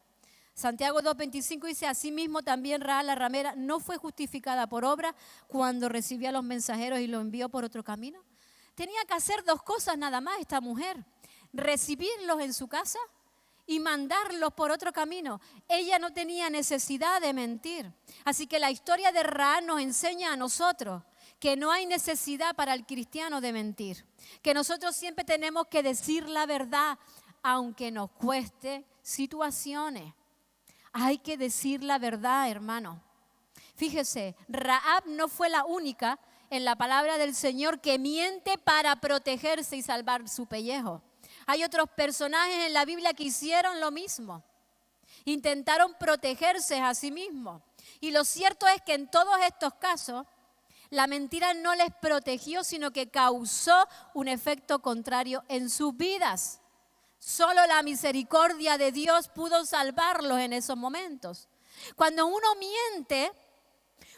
Santiago 0.55 1.01
2.25 1.01 1.67
dice, 1.67 1.87
asimismo 1.87 2.43
también 2.43 2.81
Ra 2.81 3.03
la 3.03 3.17
ramera 3.17 3.55
no 3.57 3.81
fue 3.81 3.97
justificada 3.97 4.69
por 4.69 4.85
obra 4.85 5.15
cuando 5.49 5.89
recibió 5.89 6.29
a 6.29 6.33
los 6.33 6.45
mensajeros 6.45 7.01
y 7.01 7.09
los 7.09 7.21
envió 7.21 7.49
por 7.49 7.65
otro 7.65 7.83
camino. 7.83 8.23
Tenía 8.75 9.05
que 9.07 9.15
hacer 9.15 9.45
dos 9.45 9.63
cosas 9.63 9.99
nada 9.99 10.21
más 10.21 10.39
esta 10.39 10.61
mujer, 10.61 11.05
recibirlos 11.53 12.41
en 12.41 12.55
su 12.55 12.69
casa 12.69 12.99
y 13.67 13.81
mandarlos 13.81 14.53
por 14.53 14.71
otro 14.71 14.93
camino. 14.93 15.41
Ella 15.69 15.99
no 15.99 16.13
tenía 16.13 16.51
necesidad 16.51 17.21
de 17.21 17.33
mentir. 17.33 17.91
Así 18.25 18.47
que 18.47 18.59
la 18.59 18.71
historia 18.71 19.13
de 19.13 19.23
Ra 19.23 19.61
nos 19.61 19.81
enseña 19.81 20.33
a 20.33 20.37
nosotros 20.37 21.03
que 21.41 21.57
no 21.57 21.71
hay 21.71 21.87
necesidad 21.87 22.55
para 22.55 22.75
el 22.75 22.87
cristiano 22.87 23.41
de 23.41 23.53
mentir, 23.53 24.05
que 24.43 24.55
nosotros 24.55 24.97
siempre 24.97 25.25
tenemos 25.25 25.67
que 25.67 25.83
decir 25.83 26.29
la 26.29 26.47
verdad, 26.47 26.99
aunque 27.43 27.91
nos 27.91 28.11
cueste 28.11 28.85
situaciones. 29.03 30.15
Hay 30.93 31.19
que 31.19 31.37
decir 31.37 31.83
la 31.83 31.99
verdad, 31.99 32.49
hermano. 32.49 33.03
Fíjese, 33.77 34.37
Raab 34.49 35.07
no 35.07 35.29
fue 35.29 35.49
la 35.49 35.65
única 35.65 36.19
en 36.51 36.65
la 36.65 36.77
palabra 36.77 37.19
del 37.19 37.35
Señor 37.35 37.81
que 37.81 37.99
miente 37.99 38.57
para 38.59 38.97
protegerse 38.97 39.77
y 39.77 39.83
salvar 39.83 40.29
su 40.29 40.47
pellejo. 40.47 41.03
Hay 41.47 41.65
otros 41.65 41.89
personajes 41.91 42.67
en 42.67 42.73
la 42.73 42.85
Biblia 42.85 43.15
que 43.15 43.25
hicieron 43.25 43.81
lo 43.81 43.91
mismo. 43.91 44.43
Intentaron 45.25 45.95
protegerse 45.99 46.81
a 46.81 46.95
sí 46.95 47.11
mismos. 47.11 47.63
Y 48.01 48.11
lo 48.11 48.25
cierto 48.25 48.67
es 48.67 48.83
que 48.83 48.95
en 48.95 49.11
todos 49.11 49.37
estos 49.47 49.75
casos, 49.75 50.27
la 50.91 51.07
mentira 51.07 51.55
no 51.55 51.75
les 51.75 51.93
protegió, 52.01 52.63
sino 52.65 52.93
que 52.93 53.11
causó 53.11 53.89
un 54.13 54.29
efecto 54.29 54.81
contrario 54.81 55.43
en 55.49 55.71
sus 55.71 55.97
vidas. 55.97 56.61
Solo 57.19 57.67
la 57.67 57.83
misericordia 57.83 58.77
de 58.77 58.93
Dios 58.93 59.29
pudo 59.29 59.65
salvarlos 59.65 60.39
en 60.39 60.53
esos 60.53 60.77
momentos. 60.77 61.49
Cuando 61.97 62.27
uno 62.27 62.55
miente, 62.57 63.33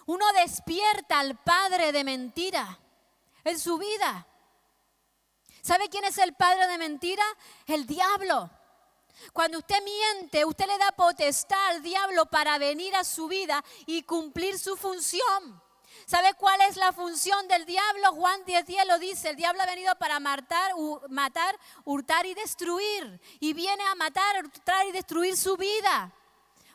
uno 0.06 0.24
despierta 0.34 1.20
al 1.20 1.36
padre 1.42 1.92
de 1.92 2.04
mentira 2.04 2.78
en 3.44 3.58
su 3.58 3.78
vida. 3.78 4.26
¿Sabe 5.66 5.88
quién 5.88 6.04
es 6.04 6.16
el 6.18 6.32
padre 6.34 6.68
de 6.68 6.78
mentira? 6.78 7.24
El 7.66 7.88
diablo. 7.88 8.48
Cuando 9.32 9.58
usted 9.58 9.82
miente, 9.82 10.44
usted 10.44 10.64
le 10.64 10.78
da 10.78 10.92
potestad 10.92 11.58
al 11.70 11.82
diablo 11.82 12.26
para 12.26 12.56
venir 12.56 12.94
a 12.94 13.02
su 13.02 13.26
vida 13.26 13.64
y 13.84 14.04
cumplir 14.04 14.60
su 14.60 14.76
función. 14.76 15.60
¿Sabe 16.06 16.34
cuál 16.34 16.60
es 16.68 16.76
la 16.76 16.92
función 16.92 17.48
del 17.48 17.66
diablo? 17.66 18.12
Juan 18.12 18.44
10:10 18.44 18.86
lo 18.86 19.00
dice, 19.00 19.30
el 19.30 19.34
diablo 19.34 19.60
ha 19.60 19.66
venido 19.66 19.92
para 19.96 20.20
matar, 20.20 20.70
matar, 21.08 21.58
hurtar 21.84 22.26
y 22.26 22.34
destruir. 22.34 23.20
Y 23.40 23.52
viene 23.52 23.82
a 23.86 23.96
matar, 23.96 24.44
hurtar 24.44 24.86
y 24.86 24.92
destruir 24.92 25.36
su 25.36 25.56
vida. 25.56 26.12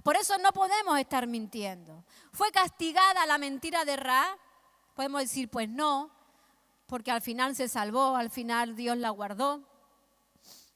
Por 0.04 0.18
eso 0.18 0.38
no 0.40 0.52
podemos 0.52 1.00
estar 1.00 1.28
mintiendo. 1.28 2.04
¿Fue 2.34 2.52
castigada 2.52 3.26
la 3.26 3.38
mentira 3.38 3.86
de 3.86 3.96
Ra? 3.96 4.38
Podemos 4.96 5.22
decir, 5.22 5.48
pues 5.48 5.70
no, 5.70 6.12
porque 6.92 7.10
al 7.10 7.22
final 7.22 7.56
se 7.56 7.70
salvó, 7.70 8.18
al 8.18 8.30
final 8.30 8.76
Dios 8.76 8.98
la 8.98 9.12
guardó. 9.12 9.66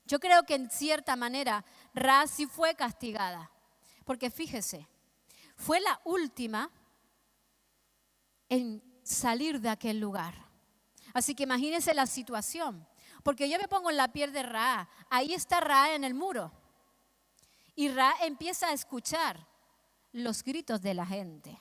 Yo 0.05 0.17
creo 0.17 0.43
que 0.43 0.55
en 0.55 0.69
cierta 0.69 1.17
manera 1.17 1.65
Ra 1.93 2.25
sí 2.25 2.45
fue 2.45 2.73
castigada, 2.73 3.51
porque 4.05 4.31
fíjese, 4.31 4.87
fue 5.57 5.81
la 5.81 5.99
última 6.05 6.71
en 8.47 8.81
salir 9.03 9.59
de 9.59 9.67
aquel 9.67 9.99
lugar. 9.99 10.35
Así 11.13 11.35
que 11.35 11.43
imagínense 11.43 11.93
la 11.93 12.05
situación. 12.05 12.87
Porque 13.21 13.49
yo 13.49 13.59
me 13.59 13.67
pongo 13.67 13.89
en 13.89 13.97
la 13.97 14.13
piel 14.13 14.31
de 14.31 14.43
Ra. 14.43 14.87
Ahí 15.09 15.33
está 15.33 15.59
Ra 15.59 15.95
en 15.95 16.05
el 16.05 16.13
muro. 16.13 16.53
Y 17.75 17.89
Ra 17.89 18.13
empieza 18.21 18.69
a 18.69 18.73
escuchar 18.73 19.45
los 20.13 20.45
gritos 20.45 20.81
de 20.81 20.93
la 20.93 21.05
gente. 21.05 21.59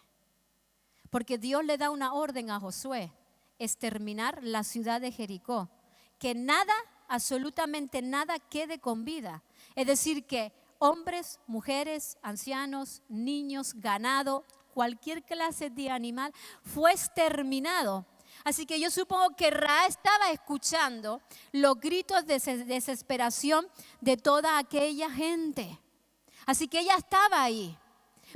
Porque 1.11 1.39
Dios 1.39 1.65
le 1.65 1.77
da 1.77 1.91
una 1.91 2.13
orden 2.13 2.53
a 2.53 2.61
Josué, 2.61 3.13
exterminar 3.59 4.43
la 4.43 4.65
ciudad 4.65 5.01
de 5.01 5.13
Jericó. 5.13 5.71
Que 6.19 6.35
nada, 6.35 6.75
absolutamente 7.09 8.03
nada 8.03 8.39
quede 8.39 8.79
con 8.79 9.05
vida. 9.05 9.43
Es 9.75 9.87
decir, 9.87 10.27
que 10.27 10.53
hombres, 10.79 11.41
mujeres, 11.47 12.19
ancianos, 12.23 13.03
niños, 13.09 13.75
ganado, 13.75 14.45
cualquier 14.75 15.23
clase 15.23 15.71
de 15.71 15.91
animal, 15.91 16.33
fue 16.63 16.93
exterminado. 16.93 18.07
Así 18.43 18.67
que 18.67 18.79
yo 18.81 18.91
supongo 18.91 19.35
que 19.37 19.51
Ra 19.51 19.87
estaba 19.87 20.31
escuchando 20.31 21.23
los 21.53 21.81
gritos 21.81 22.27
de 22.27 22.39
desesperación 22.65 23.67
de 24.01 24.17
toda 24.17 24.59
aquella 24.59 25.11
gente. 25.11 25.81
Así 26.45 26.69
que 26.69 26.81
ella 26.81 26.97
estaba 26.97 27.43
ahí. 27.43 27.79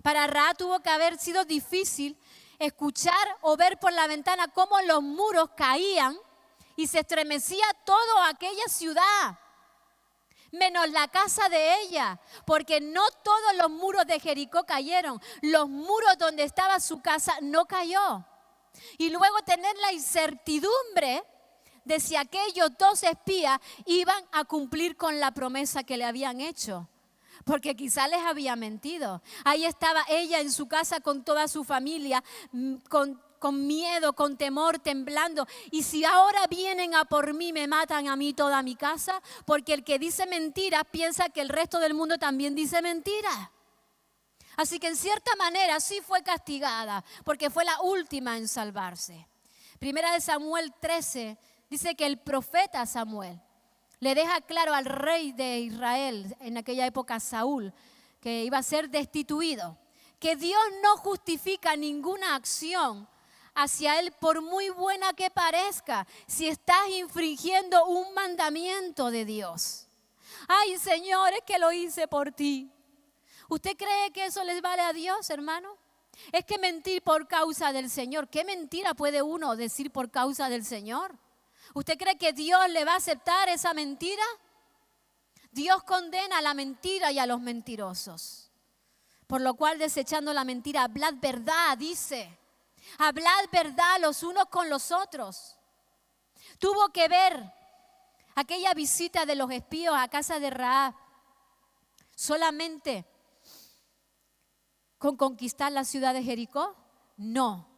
Para 0.02 0.26
Ra 0.26 0.54
tuvo 0.54 0.80
que 0.80 0.90
haber 0.90 1.18
sido 1.18 1.44
difícil 1.44 2.16
escuchar 2.58 3.14
o 3.42 3.56
ver 3.56 3.78
por 3.78 3.92
la 3.92 4.06
ventana 4.06 4.48
cómo 4.48 4.80
los 4.82 5.02
muros 5.02 5.50
caían 5.56 6.18
y 6.76 6.86
se 6.86 7.00
estremecía 7.00 7.64
toda 7.84 8.28
aquella 8.28 8.64
ciudad, 8.68 9.38
menos 10.52 10.88
la 10.90 11.08
casa 11.08 11.48
de 11.48 11.82
ella, 11.82 12.20
porque 12.46 12.80
no 12.80 13.02
todos 13.22 13.56
los 13.56 13.70
muros 13.70 14.06
de 14.06 14.20
Jericó 14.20 14.64
cayeron, 14.64 15.20
los 15.42 15.68
muros 15.68 16.16
donde 16.18 16.44
estaba 16.44 16.80
su 16.80 17.00
casa 17.00 17.34
no 17.42 17.66
cayó. 17.66 18.24
Y 18.96 19.10
luego 19.10 19.36
tener 19.44 19.76
la 19.78 19.92
incertidumbre 19.92 21.24
de 21.84 22.00
si 22.00 22.16
aquellos 22.16 22.70
dos 22.78 23.02
espías 23.02 23.58
iban 23.86 24.22
a 24.30 24.44
cumplir 24.44 24.96
con 24.96 25.18
la 25.18 25.32
promesa 25.32 25.82
que 25.82 25.96
le 25.96 26.04
habían 26.04 26.40
hecho 26.40 26.88
porque 27.44 27.76
quizá 27.76 28.08
les 28.08 28.20
había 28.20 28.56
mentido. 28.56 29.22
Ahí 29.44 29.64
estaba 29.64 30.04
ella 30.08 30.40
en 30.40 30.52
su 30.52 30.68
casa 30.68 31.00
con 31.00 31.24
toda 31.24 31.48
su 31.48 31.64
familia, 31.64 32.22
mm, 32.52 32.76
con, 32.88 33.20
con 33.38 33.66
miedo, 33.66 34.12
con 34.12 34.36
temor, 34.36 34.78
temblando. 34.78 35.46
Y 35.70 35.82
si 35.82 36.04
ahora 36.04 36.46
vienen 36.48 36.94
a 36.94 37.04
por 37.04 37.34
mí, 37.34 37.52
me 37.52 37.66
matan 37.66 38.08
a 38.08 38.16
mí 38.16 38.34
toda 38.34 38.62
mi 38.62 38.74
casa, 38.74 39.22
porque 39.44 39.74
el 39.74 39.84
que 39.84 39.98
dice 39.98 40.26
mentira 40.26 40.84
piensa 40.84 41.28
que 41.28 41.40
el 41.40 41.48
resto 41.48 41.78
del 41.78 41.94
mundo 41.94 42.18
también 42.18 42.54
dice 42.54 42.82
mentira. 42.82 43.52
Así 44.56 44.80
que 44.80 44.88
en 44.88 44.96
cierta 44.96 45.36
manera 45.36 45.78
sí 45.78 46.00
fue 46.00 46.22
castigada, 46.22 47.04
porque 47.24 47.48
fue 47.48 47.64
la 47.64 47.80
última 47.80 48.36
en 48.36 48.48
salvarse. 48.48 49.28
Primera 49.78 50.12
de 50.12 50.20
Samuel 50.20 50.74
13 50.80 51.38
dice 51.70 51.94
que 51.94 52.06
el 52.06 52.18
profeta 52.18 52.84
Samuel 52.84 53.40
le 54.00 54.14
deja 54.14 54.40
claro 54.42 54.74
al 54.74 54.84
rey 54.84 55.32
de 55.32 55.58
Israel, 55.60 56.36
en 56.40 56.56
aquella 56.56 56.86
época 56.86 57.20
Saúl, 57.20 57.72
que 58.20 58.44
iba 58.44 58.58
a 58.58 58.62
ser 58.62 58.90
destituido, 58.90 59.76
que 60.18 60.36
Dios 60.36 60.60
no 60.82 60.96
justifica 60.96 61.76
ninguna 61.76 62.34
acción 62.34 63.08
hacia 63.54 63.98
él 63.98 64.12
por 64.20 64.40
muy 64.40 64.70
buena 64.70 65.12
que 65.14 65.30
parezca, 65.30 66.06
si 66.26 66.46
estás 66.46 66.88
infringiendo 66.90 67.86
un 67.86 68.14
mandamiento 68.14 69.10
de 69.10 69.24
Dios. 69.24 69.88
Ay, 70.46 70.78
Señor, 70.78 71.32
es 71.32 71.42
que 71.44 71.58
lo 71.58 71.72
hice 71.72 72.06
por 72.06 72.30
ti. 72.30 72.70
¿Usted 73.48 73.76
cree 73.76 74.12
que 74.12 74.26
eso 74.26 74.44
les 74.44 74.60
vale 74.62 74.82
a 74.82 74.92
Dios, 74.92 75.28
hermano? 75.30 75.76
Es 76.32 76.44
que 76.44 76.58
mentir 76.58 77.02
por 77.02 77.26
causa 77.26 77.72
del 77.72 77.90
Señor. 77.90 78.28
¿Qué 78.28 78.44
mentira 78.44 78.94
puede 78.94 79.22
uno 79.22 79.56
decir 79.56 79.90
por 79.90 80.10
causa 80.10 80.48
del 80.48 80.64
Señor? 80.64 81.18
¿Usted 81.74 81.98
cree 81.98 82.16
que 82.16 82.32
Dios 82.32 82.68
le 82.70 82.84
va 82.84 82.94
a 82.94 82.96
aceptar 82.96 83.48
esa 83.48 83.74
mentira? 83.74 84.22
Dios 85.50 85.82
condena 85.84 86.38
a 86.38 86.42
la 86.42 86.54
mentira 86.54 87.10
y 87.12 87.18
a 87.18 87.26
los 87.26 87.40
mentirosos. 87.40 88.50
Por 89.26 89.40
lo 89.40 89.54
cual, 89.54 89.78
desechando 89.78 90.32
la 90.32 90.44
mentira, 90.44 90.84
hablad 90.84 91.14
verdad, 91.20 91.76
dice. 91.76 92.38
Hablad 92.98 93.50
verdad 93.52 94.00
los 94.00 94.22
unos 94.22 94.46
con 94.46 94.70
los 94.70 94.90
otros. 94.90 95.56
Tuvo 96.58 96.88
que 96.90 97.08
ver 97.08 97.52
aquella 98.34 98.72
visita 98.72 99.26
de 99.26 99.34
los 99.34 99.50
espíos 99.50 99.94
a 99.96 100.08
casa 100.08 100.38
de 100.38 100.50
Raab 100.50 100.94
solamente 102.14 103.04
con 104.98 105.16
conquistar 105.16 105.70
la 105.72 105.84
ciudad 105.84 106.14
de 106.14 106.22
Jericó. 106.22 106.74
No, 107.16 107.68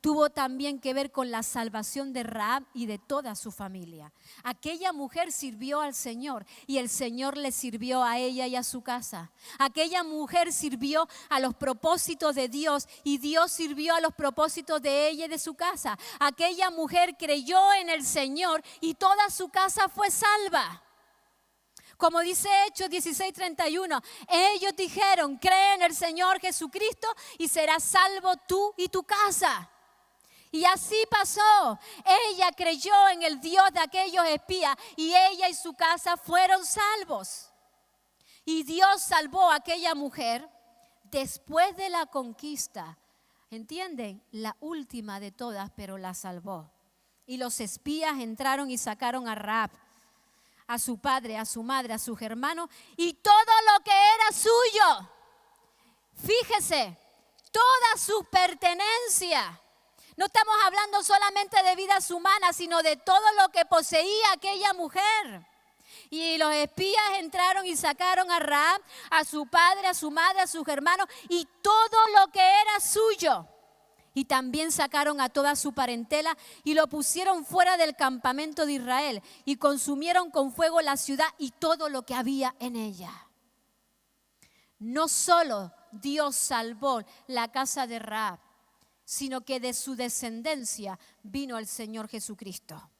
tuvo 0.00 0.30
también 0.30 0.78
que 0.78 0.94
ver 0.94 1.10
con 1.10 1.30
la 1.30 1.42
salvación 1.42 2.12
de 2.12 2.22
Raab 2.22 2.64
y 2.74 2.86
de 2.86 2.98
toda 2.98 3.34
su 3.34 3.50
familia. 3.50 4.12
Aquella 4.42 4.92
mujer 4.92 5.32
sirvió 5.32 5.80
al 5.80 5.94
Señor 5.94 6.46
y 6.66 6.78
el 6.78 6.88
Señor 6.88 7.36
le 7.36 7.52
sirvió 7.52 8.02
a 8.02 8.18
ella 8.18 8.46
y 8.46 8.56
a 8.56 8.62
su 8.62 8.82
casa. 8.82 9.30
Aquella 9.58 10.02
mujer 10.04 10.52
sirvió 10.52 11.08
a 11.28 11.40
los 11.40 11.54
propósitos 11.54 12.34
de 12.34 12.48
Dios 12.48 12.88
y 13.04 13.18
Dios 13.18 13.52
sirvió 13.52 13.94
a 13.94 14.00
los 14.00 14.14
propósitos 14.14 14.80
de 14.82 15.08
ella 15.08 15.26
y 15.26 15.28
de 15.28 15.38
su 15.38 15.54
casa. 15.54 15.98
Aquella 16.20 16.70
mujer 16.70 17.16
creyó 17.18 17.72
en 17.74 17.90
el 17.90 18.04
Señor 18.04 18.62
y 18.80 18.94
toda 18.94 19.30
su 19.30 19.48
casa 19.48 19.88
fue 19.88 20.10
salva. 20.10 20.82
Como 21.96 22.20
dice 22.20 22.48
Hechos 22.66 22.90
16:31, 22.90 24.02
ellos 24.28 24.72
dijeron, 24.76 25.38
cree 25.38 25.74
en 25.74 25.82
el 25.82 25.94
Señor 25.94 26.40
Jesucristo 26.40 27.08
y 27.38 27.48
serás 27.48 27.82
salvo 27.84 28.36
tú 28.46 28.74
y 28.76 28.88
tu 28.88 29.02
casa. 29.02 29.70
Y 30.50 30.64
así 30.64 30.96
pasó. 31.10 31.78
Ella 32.30 32.50
creyó 32.56 33.08
en 33.08 33.22
el 33.22 33.40
Dios 33.40 33.72
de 33.72 33.80
aquellos 33.80 34.24
espías 34.26 34.76
y 34.96 35.14
ella 35.14 35.48
y 35.48 35.54
su 35.54 35.74
casa 35.74 36.16
fueron 36.16 36.64
salvos. 36.64 37.50
Y 38.44 38.62
Dios 38.62 39.02
salvó 39.02 39.50
a 39.50 39.56
aquella 39.56 39.94
mujer 39.94 40.48
después 41.04 41.76
de 41.76 41.88
la 41.88 42.06
conquista. 42.06 42.96
¿Entienden? 43.50 44.22
La 44.32 44.56
última 44.60 45.20
de 45.20 45.32
todas, 45.32 45.70
pero 45.76 45.98
la 45.98 46.14
salvó. 46.14 46.70
Y 47.26 47.38
los 47.38 47.60
espías 47.60 48.18
entraron 48.20 48.70
y 48.70 48.78
sacaron 48.78 49.28
a 49.28 49.34
Raab, 49.34 49.70
a 50.66 50.78
su 50.78 50.98
padre, 50.98 51.36
a 51.36 51.44
su 51.44 51.62
madre, 51.62 51.92
a 51.92 51.98
sus 51.98 52.20
hermanos 52.22 52.70
y 52.96 53.14
todo 53.14 53.34
lo 53.34 53.84
que 53.84 53.90
era 53.90 54.32
suyo. 54.32 55.10
Fíjese, 56.14 56.96
toda 57.50 57.96
su 57.98 58.24
pertenencia 58.30 59.60
no 60.16 60.26
estamos 60.26 60.54
hablando 60.64 61.02
solamente 61.02 61.62
de 61.62 61.76
vidas 61.76 62.10
humanas, 62.10 62.56
sino 62.56 62.82
de 62.82 62.96
todo 62.96 63.24
lo 63.40 63.50
que 63.50 63.66
poseía 63.66 64.32
aquella 64.32 64.72
mujer. 64.72 65.46
Y 66.08 66.38
los 66.38 66.52
espías 66.54 67.02
entraron 67.18 67.66
y 67.66 67.76
sacaron 67.76 68.30
a 68.30 68.38
Raab, 68.38 68.80
a 69.10 69.24
su 69.24 69.46
padre, 69.46 69.88
a 69.88 69.94
su 69.94 70.10
madre, 70.10 70.40
a 70.40 70.46
sus 70.46 70.66
hermanos 70.68 71.06
y 71.28 71.46
todo 71.62 71.98
lo 72.18 72.32
que 72.32 72.40
era 72.40 72.80
suyo. 72.80 73.46
Y 74.14 74.24
también 74.24 74.72
sacaron 74.72 75.20
a 75.20 75.28
toda 75.28 75.54
su 75.56 75.74
parentela 75.74 76.34
y 76.64 76.72
lo 76.72 76.86
pusieron 76.86 77.44
fuera 77.44 77.76
del 77.76 77.94
campamento 77.94 78.64
de 78.64 78.74
Israel 78.74 79.22
y 79.44 79.56
consumieron 79.56 80.30
con 80.30 80.52
fuego 80.52 80.80
la 80.80 80.96
ciudad 80.96 81.28
y 81.36 81.50
todo 81.50 81.90
lo 81.90 82.06
que 82.06 82.14
había 82.14 82.54
en 82.58 82.76
ella. 82.76 83.12
No 84.78 85.08
solo 85.08 85.72
Dios 85.92 86.36
salvó 86.36 87.02
la 87.26 87.52
casa 87.52 87.86
de 87.86 87.98
Raab, 87.98 88.38
sino 89.06 89.42
que 89.42 89.60
de 89.60 89.72
su 89.72 89.94
descendencia 89.96 90.98
vino 91.22 91.56
el 91.56 91.66
Señor 91.66 92.08
Jesucristo. 92.08 92.90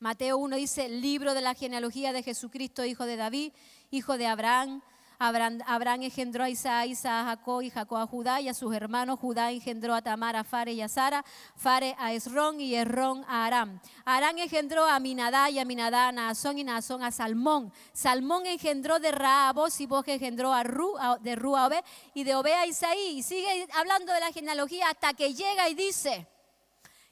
Mateo 0.00 0.36
1 0.36 0.56
dice, 0.56 0.88
libro 0.88 1.32
de 1.32 1.40
la 1.40 1.54
genealogía 1.54 2.12
de 2.12 2.22
Jesucristo, 2.22 2.84
hijo 2.84 3.06
de 3.06 3.16
David, 3.16 3.52
hijo 3.90 4.18
de 4.18 4.26
Abraham, 4.26 4.82
Abraham, 5.18 6.02
engendró 6.02 6.44
a 6.44 6.48
Isaac, 6.48 6.86
Isaac 6.86 7.12
a 7.12 7.24
Jacob 7.24 7.62
y 7.62 7.70
Jacob 7.70 7.98
a 7.98 8.06
Judá 8.06 8.40
y 8.40 8.48
a 8.48 8.54
sus 8.54 8.72
hermanos. 8.72 9.18
Judá 9.18 9.50
engendró 9.50 9.94
a 9.94 10.00
Tamar, 10.00 10.36
a 10.36 10.44
Fare 10.44 10.72
y 10.72 10.80
a 10.80 10.88
Sara, 10.88 11.24
Fare 11.56 11.96
a 11.98 12.12
Esrón 12.12 12.60
y 12.60 12.76
Esrón 12.76 13.24
a 13.26 13.46
Aram. 13.46 13.80
Aram 14.04 14.38
engendró 14.38 14.84
a 14.86 15.00
Minadá 15.00 15.50
y 15.50 15.58
a 15.58 15.64
Minadá 15.64 16.08
a 16.08 16.12
Naasón 16.12 16.58
y 16.58 16.64
Naasón 16.64 17.02
a 17.02 17.10
Salmón. 17.10 17.72
Salmón 17.92 18.46
engendró 18.46 19.00
de 19.00 19.10
Ra 19.10 19.48
a 19.48 19.54
y 19.78 19.86
Vos 19.86 20.06
engendró 20.06 20.52
a 20.52 20.62
Ru, 20.62 20.94
de 21.20 21.34
Ru 21.34 21.56
a 21.56 21.68
y 22.14 22.22
de 22.22 22.36
Obe 22.36 22.54
a 22.54 22.66
Isaí. 22.66 23.18
Y 23.18 23.22
sigue 23.24 23.66
hablando 23.74 24.12
de 24.12 24.20
la 24.20 24.32
genealogía 24.32 24.88
hasta 24.88 25.14
que 25.14 25.34
llega 25.34 25.68
y 25.68 25.74
dice, 25.74 26.28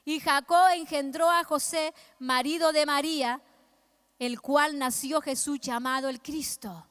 y 0.05 0.21
Jacob 0.21 0.69
engendró 0.73 1.29
a 1.29 1.43
José, 1.43 1.93
marido 2.19 2.71
de 2.71 2.85
María, 2.85 3.41
el 4.17 4.39
cual 4.39 4.79
nació 4.79 5.19
Jesús 5.19 5.59
llamado 5.59 6.07
el 6.07 6.21
Cristo. 6.21 6.87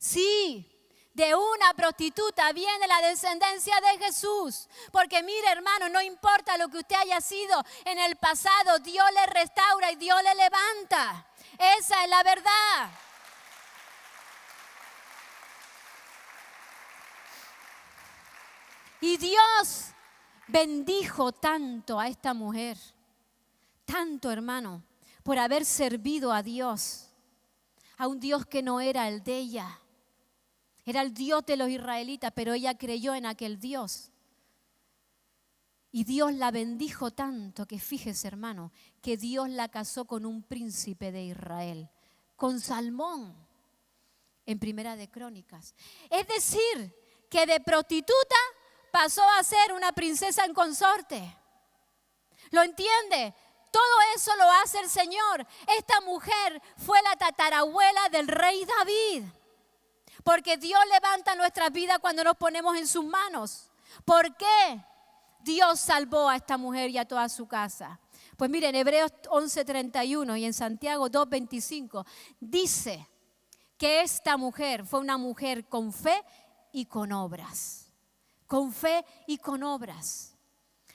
Sí, 0.00 0.66
de 1.12 1.34
una 1.34 1.74
prostituta 1.74 2.50
viene 2.52 2.86
la 2.86 3.02
descendencia 3.02 3.74
de 3.82 4.06
Jesús. 4.06 4.66
Porque 4.90 5.22
mire 5.22 5.46
hermano, 5.52 5.90
no 5.90 6.00
importa 6.00 6.56
lo 6.56 6.70
que 6.70 6.78
usted 6.78 6.96
haya 6.96 7.20
sido 7.20 7.62
en 7.84 7.98
el 7.98 8.16
pasado, 8.16 8.78
Dios 8.78 9.06
le 9.12 9.26
restaura 9.26 9.92
y 9.92 9.96
Dios 9.96 10.18
le 10.22 10.34
levanta. 10.36 11.26
Esa 11.78 12.02
es 12.02 12.08
la 12.08 12.22
verdad. 12.22 12.90
Y 19.02 19.18
Dios 19.18 19.88
bendijo 20.46 21.32
tanto 21.32 22.00
a 22.00 22.08
esta 22.08 22.32
mujer, 22.32 22.78
tanto 23.84 24.30
hermano, 24.30 24.82
por 25.22 25.38
haber 25.38 25.66
servido 25.66 26.32
a 26.32 26.42
Dios, 26.42 27.10
a 27.98 28.08
un 28.08 28.18
Dios 28.18 28.46
que 28.46 28.62
no 28.62 28.80
era 28.80 29.06
el 29.06 29.22
de 29.22 29.36
ella 29.36 29.80
era 30.90 31.02
el 31.02 31.14
Dios 31.14 31.44
de 31.46 31.56
los 31.56 31.68
israelitas, 31.68 32.32
pero 32.34 32.52
ella 32.52 32.76
creyó 32.76 33.14
en 33.14 33.26
aquel 33.26 33.58
Dios. 33.58 34.10
Y 35.92 36.04
Dios 36.04 36.32
la 36.34 36.50
bendijo 36.50 37.10
tanto 37.10 37.66
que 37.66 37.80
fíjese 37.80 38.28
hermano, 38.28 38.72
que 39.02 39.16
Dios 39.16 39.48
la 39.48 39.68
casó 39.68 40.04
con 40.04 40.24
un 40.24 40.42
príncipe 40.42 41.10
de 41.10 41.24
Israel, 41.24 41.88
con 42.36 42.60
Salmón, 42.60 43.34
en 44.46 44.58
Primera 44.58 44.96
de 44.96 45.10
Crónicas. 45.10 45.74
Es 46.10 46.26
decir, 46.28 46.94
que 47.28 47.46
de 47.46 47.60
prostituta 47.60 48.36
pasó 48.92 49.22
a 49.38 49.42
ser 49.42 49.72
una 49.72 49.92
princesa 49.92 50.44
en 50.44 50.54
consorte. 50.54 51.36
¿Lo 52.50 52.62
entiende? 52.62 53.34
Todo 53.70 53.82
eso 54.16 54.34
lo 54.36 54.50
hace 54.50 54.80
el 54.80 54.90
Señor. 54.90 55.46
Esta 55.78 56.00
mujer 56.00 56.60
fue 56.76 57.00
la 57.02 57.16
tatarabuela 57.16 58.08
del 58.10 58.26
rey 58.26 58.64
David. 58.64 59.39
Porque 60.24 60.56
Dios 60.56 60.80
levanta 60.92 61.34
nuestras 61.34 61.72
vidas 61.72 61.98
cuando 61.98 62.24
nos 62.24 62.36
ponemos 62.36 62.76
en 62.76 62.86
sus 62.86 63.04
manos. 63.04 63.70
¿Por 64.04 64.36
qué 64.36 64.84
Dios 65.40 65.80
salvó 65.80 66.28
a 66.28 66.36
esta 66.36 66.56
mujer 66.56 66.90
y 66.90 66.98
a 66.98 67.06
toda 67.06 67.28
su 67.28 67.46
casa? 67.46 68.00
Pues 68.36 68.50
miren, 68.50 68.74
Hebreos 68.74 69.12
11:31 69.28 70.38
y 70.38 70.44
en 70.44 70.54
Santiago 70.54 71.08
2:25 71.08 72.06
dice 72.38 73.06
que 73.76 74.02
esta 74.02 74.36
mujer 74.36 74.84
fue 74.84 75.00
una 75.00 75.16
mujer 75.16 75.68
con 75.68 75.92
fe 75.92 76.22
y 76.72 76.86
con 76.86 77.12
obras. 77.12 77.90
Con 78.46 78.72
fe 78.72 79.04
y 79.26 79.38
con 79.38 79.62
obras. 79.62 80.34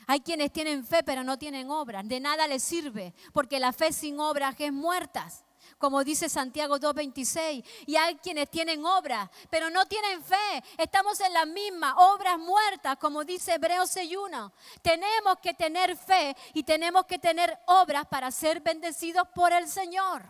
Hay 0.07 0.19
quienes 0.19 0.51
tienen 0.51 0.85
fe 0.85 1.03
pero 1.03 1.23
no 1.23 1.37
tienen 1.37 1.69
obras. 1.69 2.07
De 2.07 2.19
nada 2.19 2.47
les 2.47 2.63
sirve 2.63 3.13
porque 3.33 3.59
la 3.59 3.73
fe 3.73 3.91
sin 3.91 4.19
obras 4.19 4.55
es 4.59 4.71
muerta 4.71 5.27
como 5.77 6.03
dice 6.03 6.29
Santiago 6.29 6.77
2.26. 6.77 7.63
Y 7.85 7.95
hay 7.95 8.15
quienes 8.15 8.49
tienen 8.49 8.85
obras, 8.85 9.29
pero 9.49 9.69
no 9.69 9.85
tienen 9.85 10.23
fe. 10.23 10.63
Estamos 10.77 11.19
en 11.19 11.33
la 11.33 11.45
misma, 11.45 11.95
obras 11.97 12.37
muertas, 12.39 12.97
como 12.97 13.23
dice 13.23 13.53
Hebreos 13.53 13.95
6.1. 13.95 14.51
Tenemos 14.81 15.37
que 15.41 15.53
tener 15.53 15.95
fe 15.95 16.35
y 16.53 16.63
tenemos 16.63 17.05
que 17.05 17.19
tener 17.19 17.57
obras 17.67 18.05
para 18.07 18.31
ser 18.31 18.61
bendecidos 18.61 19.27
por 19.33 19.53
el 19.53 19.67
Señor. 19.67 20.23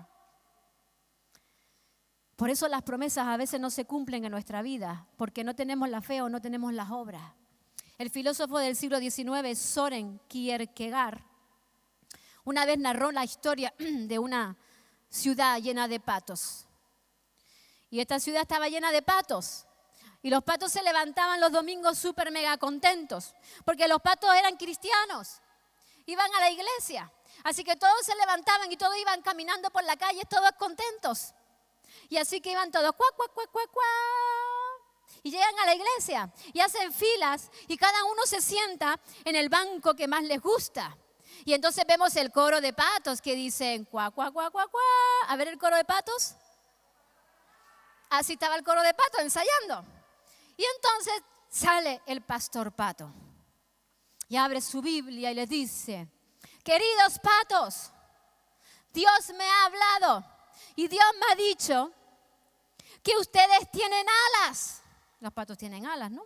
Por 2.35 2.49
eso 2.49 2.67
las 2.67 2.81
promesas 2.81 3.27
a 3.27 3.37
veces 3.37 3.61
no 3.61 3.69
se 3.69 3.85
cumplen 3.85 4.25
en 4.25 4.31
nuestra 4.31 4.61
vida, 4.61 5.07
porque 5.15 5.43
no 5.43 5.55
tenemos 5.55 5.89
la 5.89 6.01
fe 6.01 6.21
o 6.21 6.29
no 6.29 6.41
tenemos 6.41 6.73
las 6.73 6.91
obras. 6.91 7.33
El 7.97 8.09
filósofo 8.09 8.59
del 8.59 8.75
siglo 8.75 8.99
XIX, 8.99 9.57
Soren 9.57 10.19
Kierkegaard, 10.27 11.21
una 12.43 12.65
vez 12.65 12.77
narró 12.77 13.11
la 13.11 13.23
historia 13.23 13.73
de 13.79 14.19
una 14.19 14.57
ciudad 15.15 15.59
llena 15.59 15.87
de 15.87 15.99
patos. 15.99 16.65
Y 17.89 18.01
esta 18.01 18.19
ciudad 18.19 18.41
estaba 18.41 18.67
llena 18.67 18.91
de 18.91 19.01
patos. 19.01 19.65
Y 20.21 20.29
los 20.29 20.43
patos 20.43 20.71
se 20.71 20.83
levantaban 20.83 21.39
los 21.39 21.51
domingos 21.51 21.97
súper 21.97 22.31
mega 22.31 22.57
contentos, 22.57 23.33
porque 23.63 23.87
los 23.87 24.01
patos 24.01 24.33
eran 24.33 24.57
cristianos, 24.57 25.39
iban 26.07 26.33
a 26.33 26.39
la 26.39 26.49
iglesia. 26.49 27.11
Así 27.43 27.63
que 27.63 27.75
todos 27.75 28.03
se 28.03 28.15
levantaban 28.15 28.71
y 28.71 28.77
todos 28.77 28.97
iban 28.97 29.21
caminando 29.21 29.69
por 29.69 29.83
la 29.83 29.95
calle, 29.95 30.23
todos 30.27 30.51
contentos. 30.57 31.33
Y 32.09 32.17
así 32.17 32.41
que 32.41 32.51
iban 32.51 32.71
todos, 32.71 32.95
cuac, 32.95 33.15
cuac, 33.15 33.31
cuac, 33.33 33.51
cuac. 33.51 33.85
Y 35.21 35.29
llegan 35.29 35.59
a 35.59 35.65
la 35.65 35.75
iglesia 35.75 36.31
y 36.53 36.59
hacen 36.59 36.91
filas 36.91 37.51
y 37.67 37.77
cada 37.77 38.03
uno 38.05 38.25
se 38.25 38.41
sienta 38.41 38.99
en 39.23 39.35
el 39.35 39.49
banco 39.49 39.95
que 39.95 40.07
más 40.07 40.23
les 40.23 40.41
gusta. 40.41 40.97
Y 41.43 41.53
entonces 41.53 41.83
vemos 41.87 42.15
el 42.15 42.31
coro 42.31 42.61
de 42.61 42.73
patos 42.73 43.21
que 43.21 43.35
dicen 43.35 43.85
cuá, 43.85 44.11
cuá, 44.11 44.31
cuá, 44.31 44.49
cuá, 44.49 44.67
cuá. 44.67 44.81
A 45.27 45.35
ver 45.35 45.49
el 45.49 45.57
coro 45.57 45.75
de 45.75 45.85
patos. 45.85 46.35
Así 48.09 48.33
estaba 48.33 48.55
el 48.55 48.63
coro 48.63 48.81
de 48.81 48.93
patos 48.93 49.21
ensayando. 49.21 49.85
Y 50.57 50.63
entonces 50.75 51.21
sale 51.49 52.01
el 52.05 52.21
pastor 52.21 52.71
pato 52.71 53.11
y 54.27 54.37
abre 54.37 54.61
su 54.61 54.81
Biblia 54.81 55.31
y 55.31 55.35
les 55.35 55.49
dice, 55.49 56.07
queridos 56.63 57.19
patos, 57.19 57.91
Dios 58.91 59.29
me 59.35 59.43
ha 59.43 59.65
hablado 59.65 60.25
y 60.75 60.87
Dios 60.87 61.05
me 61.19 61.31
ha 61.31 61.35
dicho 61.35 61.91
que 63.03 63.15
ustedes 63.17 63.69
tienen 63.71 64.05
alas. 64.27 64.81
Los 65.19 65.31
patos 65.33 65.57
tienen 65.57 65.85
alas, 65.85 66.11
¿no? 66.11 66.25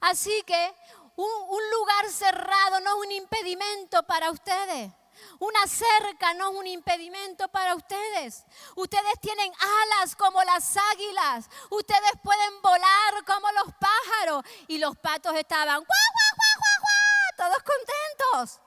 Así 0.00 0.42
que 0.46 0.74
un, 1.16 1.70
lugar 1.70 2.10
cerrado 2.10 2.80
no 2.80 2.90
es 2.90 3.06
un 3.06 3.12
impedimento 3.12 4.02
para 4.04 4.30
ustedes. 4.30 4.92
Una 5.38 5.66
cerca 5.66 6.34
no 6.34 6.50
es 6.50 6.56
un 6.56 6.66
impedimento 6.66 7.48
para 7.48 7.74
ustedes. 7.74 8.44
Ustedes 8.74 9.20
tienen 9.20 9.50
alas 9.58 10.14
como 10.14 10.42
las 10.44 10.76
águilas. 10.92 11.48
Ustedes 11.70 12.12
pueden 12.22 12.60
volar 12.60 13.24
como 13.26 13.50
los 13.52 13.74
pájaros. 13.74 14.42
Y 14.68 14.78
los 14.78 14.96
patos 14.96 15.34
estaban, 15.34 15.76
¡guau, 15.76 15.86
guau, 15.86 16.36
guau, 16.36 16.80
guau, 16.80 17.50
Todos 17.50 17.62
contentos. 17.62 18.60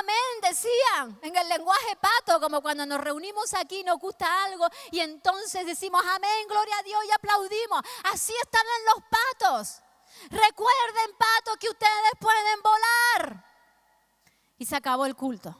Amén, 0.00 0.40
decían 0.42 1.18
en 1.22 1.36
el 1.36 1.48
lenguaje 1.48 1.96
pato, 1.96 2.40
como 2.40 2.62
cuando 2.62 2.86
nos 2.86 3.00
reunimos 3.02 3.52
aquí 3.52 3.84
nos 3.84 3.98
gusta 3.98 4.44
algo 4.44 4.66
y 4.90 5.00
entonces 5.00 5.66
decimos 5.66 6.02
amén, 6.06 6.48
gloria 6.48 6.78
a 6.78 6.82
Dios 6.82 7.04
y 7.06 7.12
aplaudimos. 7.12 7.82
Así 8.04 8.32
estaban 8.42 8.84
los 8.86 9.04
patos. 9.10 9.82
Recuerden, 10.30 11.16
pato, 11.16 11.56
que 11.58 11.68
ustedes 11.68 12.12
pueden 12.20 12.62
volar. 12.62 13.44
Y 14.58 14.64
se 14.64 14.76
acabó 14.76 15.06
el 15.06 15.14
culto. 15.14 15.56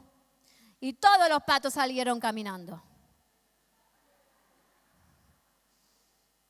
Y 0.81 0.95
todos 0.95 1.29
los 1.29 1.43
patos 1.43 1.75
salieron 1.75 2.21
caminando. 2.21 2.83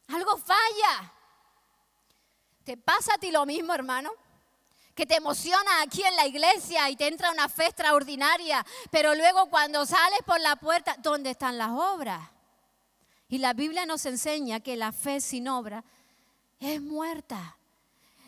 Algo 0.08 0.36
falla. 0.38 1.12
¿Te 2.64 2.76
pasa 2.76 3.14
a 3.14 3.18
ti 3.18 3.30
lo 3.30 3.46
mismo, 3.46 3.72
hermano? 3.72 4.10
Que 4.94 5.06
te 5.06 5.16
emociona 5.16 5.82
aquí 5.82 6.02
en 6.02 6.16
la 6.16 6.26
iglesia 6.26 6.90
y 6.90 6.96
te 6.96 7.06
entra 7.06 7.30
una 7.30 7.48
fe 7.48 7.66
extraordinaria, 7.66 8.64
pero 8.90 9.14
luego 9.14 9.48
cuando 9.48 9.86
sales 9.86 10.18
por 10.26 10.40
la 10.40 10.56
puerta, 10.56 10.96
¿dónde 10.98 11.30
están 11.30 11.56
las 11.56 11.70
obras? 11.70 12.28
Y 13.28 13.38
la 13.38 13.52
Biblia 13.52 13.86
nos 13.86 14.04
enseña 14.06 14.60
que 14.60 14.76
la 14.76 14.90
fe 14.90 15.20
sin 15.20 15.48
obra 15.48 15.84
es 16.58 16.80
muerta. 16.80 17.56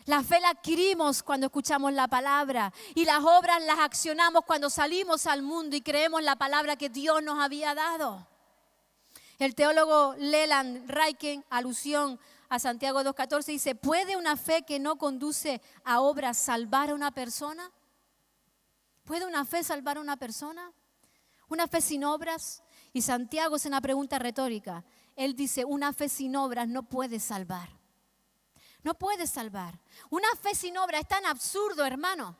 La 0.05 0.23
fe 0.23 0.39
la 0.39 0.49
adquirimos 0.49 1.21
cuando 1.21 1.47
escuchamos 1.47 1.93
la 1.93 2.07
palabra 2.07 2.73
y 2.95 3.05
las 3.05 3.23
obras 3.23 3.61
las 3.63 3.79
accionamos 3.79 4.45
cuando 4.45 4.69
salimos 4.69 5.27
al 5.27 5.43
mundo 5.43 5.75
y 5.75 5.81
creemos 5.81 6.23
la 6.23 6.35
palabra 6.35 6.75
que 6.75 6.89
Dios 6.89 7.21
nos 7.21 7.39
había 7.39 7.75
dado. 7.75 8.27
El 9.37 9.55
teólogo 9.55 10.15
Leland 10.17 10.89
Reichen, 10.89 11.43
alusión 11.49 12.19
a 12.49 12.59
Santiago 12.59 13.01
2.14, 13.01 13.45
dice, 13.45 13.75
¿puede 13.75 14.17
una 14.17 14.37
fe 14.37 14.63
que 14.63 14.79
no 14.79 14.97
conduce 14.97 15.61
a 15.83 16.01
obras 16.01 16.37
salvar 16.37 16.89
a 16.89 16.95
una 16.95 17.11
persona? 17.11 17.71
¿Puede 19.03 19.25
una 19.25 19.45
fe 19.45 19.63
salvar 19.63 19.97
a 19.97 20.01
una 20.01 20.17
persona? 20.17 20.71
¿Una 21.47 21.67
fe 21.67 21.81
sin 21.81 22.03
obras? 22.03 22.63
Y 22.93 23.01
Santiago 23.01 23.55
es 23.55 23.65
una 23.65 23.81
pregunta 23.81 24.19
retórica. 24.19 24.83
Él 25.15 25.35
dice, 25.35 25.65
una 25.65 25.93
fe 25.93 26.09
sin 26.09 26.35
obras 26.35 26.67
no 26.67 26.83
puede 26.83 27.19
salvar. 27.19 27.80
No 28.83 28.93
puede 28.95 29.27
salvar. 29.27 29.79
Una 30.09 30.27
fe 30.41 30.55
sin 30.55 30.77
obra 30.77 30.99
es 30.99 31.07
tan 31.07 31.25
absurdo, 31.25 31.85
hermano, 31.85 32.35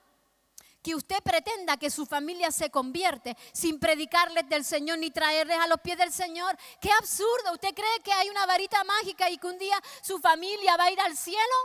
que 0.81 0.95
usted 0.95 1.21
pretenda 1.21 1.77
que 1.77 1.91
su 1.91 2.05
familia 2.05 2.51
se 2.51 2.71
convierte 2.71 3.37
sin 3.53 3.79
predicarles 3.79 4.49
del 4.49 4.65
Señor 4.65 4.97
ni 4.97 5.11
traerles 5.11 5.57
a 5.59 5.67
los 5.67 5.79
pies 5.81 5.97
del 5.97 6.11
Señor. 6.11 6.57
Qué 6.79 6.91
absurdo. 6.91 7.53
¿Usted 7.53 7.73
cree 7.73 7.99
que 8.03 8.13
hay 8.13 8.29
una 8.29 8.45
varita 8.45 8.83
mágica 8.83 9.29
y 9.29 9.37
que 9.37 9.47
un 9.47 9.59
día 9.59 9.79
su 10.01 10.19
familia 10.19 10.77
va 10.77 10.85
a 10.85 10.91
ir 10.91 10.99
al 10.99 11.15
cielo 11.15 11.55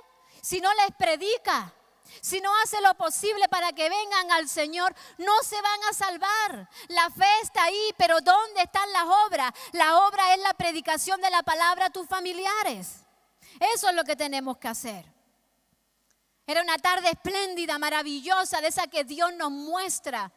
si 0.43 0.61
no 0.61 0.73
les 0.75 0.95
predica? 0.97 1.73
Si 2.21 2.41
no 2.41 2.51
hace 2.63 2.81
lo 2.83 2.95
posible 2.95 3.49
para 3.49 3.73
que 3.73 3.89
vengan 3.89 4.31
al 4.33 4.49
Señor, 4.49 4.95
no 5.19 5.43
se 5.43 5.61
van 5.61 5.85
a 5.91 5.93
salvar. 5.93 6.71
La 6.89 7.11
fe 7.11 7.27
está 7.43 7.65
ahí, 7.65 7.95
pero 7.97 8.21
¿dónde 8.21 8.63
están 8.63 8.91
las 8.93 9.07
obras? 9.27 9.53
La 9.73 10.07
obra 10.07 10.35
es 10.35 10.41
la 10.41 10.55
predicación 10.55 11.21
de 11.21 11.31
la 11.31 11.43
palabra 11.43 11.87
a 11.87 11.91
tus 11.91 12.07
familiares. 12.07 13.06
Eso 13.75 13.89
es 13.89 13.95
lo 13.95 14.05
que 14.05 14.17
tenemos 14.17 14.59
que 14.59 14.69
hacer. 14.69 15.17
Era 16.47 16.63
una 16.63 16.79
tarde 16.79 17.11
espléndida, 17.11 17.79
maravillosa, 17.79 18.61
de 18.61 18.69
esa 18.69 18.87
que 18.87 19.05
Dios 19.05 19.35
nos 19.35 19.51
muestra 19.51 20.33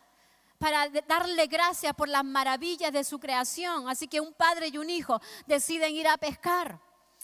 para 0.58 0.90
darle 1.08 1.48
gracias 1.48 1.94
por 1.94 2.10
las 2.10 2.24
maravillas 2.24 2.92
de 2.92 3.04
su 3.04 3.20
creación. 3.20 3.88
Así 3.88 4.08
que 4.08 4.20
un 4.20 4.34
padre 4.34 4.70
y 4.70 4.78
un 4.78 4.90
hijo 4.90 5.22
deciden 5.46 5.94
ir 5.94 6.08
a 6.08 6.18
pescar. 6.18 6.80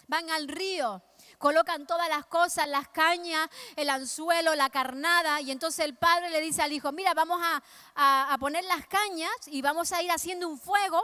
Van 0.08 0.30
al 0.30 0.48
río, 0.48 1.02
colocan 1.40 1.88
todas 1.88 2.08
las 2.10 2.28
cosas, 2.28 2.68
las 2.68 2.88
cañas, 2.90 3.50
el 3.76 3.90
anzuelo, 3.90 4.54
la 4.54 4.70
carnada, 4.70 5.42
y 5.42 5.50
entonces 5.50 5.84
el 5.84 5.96
padre 5.96 6.30
le 6.30 6.42
dice 6.42 6.62
al 6.62 6.72
hijo, 6.72 6.92
mira, 6.92 7.16
vamos 7.16 7.42
a, 7.42 8.32
a 8.32 8.38
poner 8.38 8.64
las 8.66 8.86
cañas 8.86 9.32
y 9.48 9.64
vamos 9.64 9.92
a 9.92 10.04
ir 10.04 10.12
haciendo 10.12 10.48
un 10.48 10.60
fuego 10.60 11.04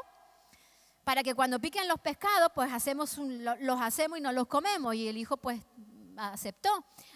para 1.04 1.24
que 1.24 1.34
cuando 1.34 1.60
piquen 1.60 1.88
los 1.88 2.00
pescados, 2.00 2.52
pues 2.54 2.70
los 3.60 3.82
hacemos 3.82 4.18
y 4.18 4.22
nos 4.22 4.34
los 4.34 4.48
comemos. 4.48 4.96
Y 4.96 5.08
el 5.08 5.18
hijo 5.18 5.38
pues 5.38 5.62
aceptó. 6.18 6.70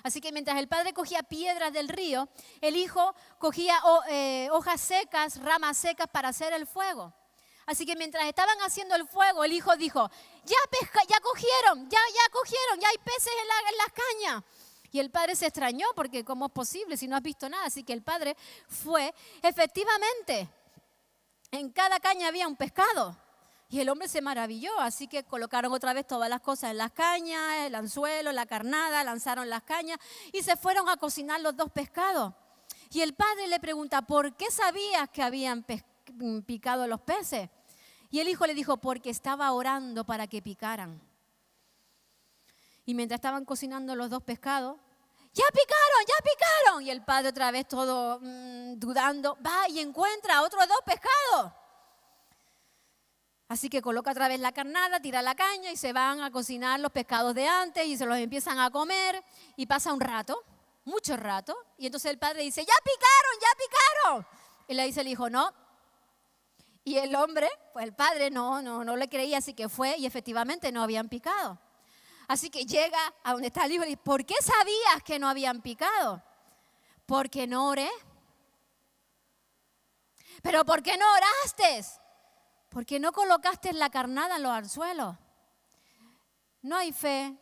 Así 0.04 0.22
que 0.22 0.32
mientras 0.32 0.58
el 0.58 0.68
padre 0.68 0.94
cogía 0.94 1.24
piedras 1.24 1.74
del 1.74 1.88
río, 1.88 2.28
el 2.62 2.76
hijo 2.76 3.16
cogía 3.38 3.80
eh, 4.10 4.50
hojas 4.52 4.82
secas, 4.82 5.42
ramas 5.42 5.78
secas 5.78 6.08
para 6.12 6.30
hacer 6.30 6.54
el 6.54 6.68
fuego. 6.68 7.14
Así 7.66 7.86
que 7.86 7.96
mientras 7.96 8.26
estaban 8.26 8.58
haciendo 8.62 8.96
el 8.96 9.08
fuego, 9.08 9.44
el 9.44 9.52
hijo 9.52 9.76
dijo, 9.76 10.10
ya 10.46 10.58
pesca, 10.80 11.02
ya 11.08 11.20
cogieron, 11.20 11.90
ya, 11.90 12.00
cogieron, 12.32 12.80
ya 12.80 12.90
hay 12.90 12.98
peces 13.00 13.34
en, 13.34 13.72
en 13.72 13.78
las 13.78 13.88
cañas. 13.92 14.44
Y 14.92 15.00
el 15.00 15.10
padre 15.10 15.36
se 15.36 15.48
extrañó 15.48 15.88
porque 15.96 16.24
¿cómo 16.24 16.46
es 16.46 16.52
posible 16.52 16.96
si 16.96 17.08
no 17.08 17.16
has 17.16 17.24
visto 17.24 17.50
nada? 17.50 17.66
Así 17.66 17.84
que 17.84 17.94
el 17.94 18.04
padre 18.04 18.38
fue, 18.68 19.14
efectivamente, 19.42 20.48
en 21.52 21.72
cada 21.72 22.00
caña 22.00 22.28
había 22.28 22.48
un 22.48 22.56
pescado. 22.56 23.18
Y 23.70 23.80
el 23.80 23.90
hombre 23.90 24.08
se 24.08 24.22
maravilló, 24.22 24.80
así 24.80 25.08
que 25.08 25.24
colocaron 25.24 25.74
otra 25.74 25.94
vez 25.94 26.06
todas 26.06 26.30
las 26.30 26.42
cosas 26.42 26.72
en 26.72 26.78
las 26.78 26.92
cañas, 26.92 27.66
el 27.66 27.76
anzuelo, 27.76 28.32
la 28.32 28.46
carnada, 28.46 29.04
lanzaron 29.04 29.50
las 29.50 29.64
cañas 29.64 29.98
y 30.32 30.44
se 30.44 30.56
fueron 30.56 30.88
a 30.88 30.98
cocinar 30.98 31.42
los 31.42 31.56
dos 31.56 31.72
pescados. 31.72 32.34
Y 32.92 33.02
el 33.02 33.14
padre 33.14 33.48
le 33.48 33.60
pregunta, 33.60 34.04
¿por 34.04 34.36
qué 34.36 34.52
sabías 34.52 35.10
que 35.10 35.24
habían 35.24 35.66
picado 36.46 36.88
los 36.88 37.02
peces? 37.02 37.50
Y 38.12 38.20
el 38.20 38.30
hijo 38.30 38.46
le 38.46 38.54
dijo, 38.54 38.78
porque 38.78 39.10
estaba 39.10 39.52
orando 39.52 40.06
para 40.06 40.28
que 40.28 40.42
picaran. 40.42 41.02
Y 42.86 42.94
mientras 42.94 43.18
estaban 43.18 43.46
cocinando 43.46 43.96
los 43.96 44.12
dos 44.12 44.22
pescados, 44.22 44.78
ya 45.34 45.44
picaron, 45.52 46.06
ya 46.08 46.14
picaron. 46.24 46.84
Y 46.84 46.92
el 46.92 47.04
padre 47.04 47.30
otra 47.30 47.52
vez 47.52 47.68
todo 47.68 48.20
mm, 48.22 48.80
dudando, 48.80 49.38
va 49.46 49.68
y 49.68 49.80
encuentra 49.80 50.44
otros 50.44 50.68
dos 50.68 50.80
pescados. 50.86 51.65
Así 53.48 53.70
que 53.70 53.82
coloca 53.82 54.12
otra 54.12 54.28
vez 54.28 54.40
la 54.40 54.52
carnada, 54.52 55.00
tira 55.00 55.22
la 55.22 55.36
caña 55.36 55.72
y 55.72 55.78
se 55.78 55.94
van 55.94 56.22
a 56.22 56.32
cocinar 56.32 56.80
los 56.80 56.92
pescados 56.92 57.36
de 57.36 57.48
antes 57.48 57.86
y 57.86 57.96
se 57.96 58.06
los 58.06 58.18
empiezan 58.18 58.60
a 58.60 58.72
comer 58.72 59.24
y 59.56 59.68
pasa 59.68 59.94
un 59.94 60.00
rato, 60.00 60.44
mucho 60.84 61.16
rato. 61.16 61.56
Y 61.78 61.86
entonces 61.86 62.10
el 62.12 62.18
padre 62.18 62.42
dice, 62.42 62.66
ya 62.66 62.74
picaron, 62.84 63.40
ya 63.42 63.48
picaron. 63.58 64.28
Y 64.68 64.74
le 64.74 64.86
dice 64.86 65.02
el 65.02 65.08
hijo, 65.10 65.30
no. 65.30 65.54
Y 66.84 66.98
el 66.98 67.16
hombre, 67.16 67.50
pues 67.74 67.86
el 67.86 67.94
padre 67.94 68.32
no, 68.32 68.62
no, 68.64 68.84
no 68.84 68.96
le 68.96 69.10
creía, 69.10 69.38
así 69.38 69.54
que 69.54 69.70
fue 69.70 69.96
y 69.98 70.08
efectivamente 70.08 70.72
no 70.72 70.82
habían 70.82 71.08
picado. 71.08 71.60
Así 72.28 72.50
que 72.50 72.66
llega 72.66 73.00
a 73.24 73.34
donde 73.34 73.48
está 73.48 73.66
el 73.66 73.74
hijo 73.74 73.84
y 73.84 73.88
dice, 73.88 73.98
¿por 73.98 74.26
qué 74.26 74.36
sabías 74.42 75.04
que 75.04 75.20
no 75.20 75.30
habían 75.30 75.62
picado? 75.62 76.24
Porque 77.06 77.46
no 77.46 77.68
oré. 77.68 77.90
¿Pero 80.42 80.66
por 80.66 80.82
qué 80.82 80.98
no 80.98 81.06
oraste? 81.14 81.86
Porque 82.76 83.00
no 83.00 83.14
colocaste 83.14 83.72
la 83.72 83.90
carnada 83.90 84.36
en 84.36 84.44
los 84.44 84.52
anzuelos. 84.52 85.16
No 86.62 86.76
hay 86.76 86.92
fe 86.92 87.34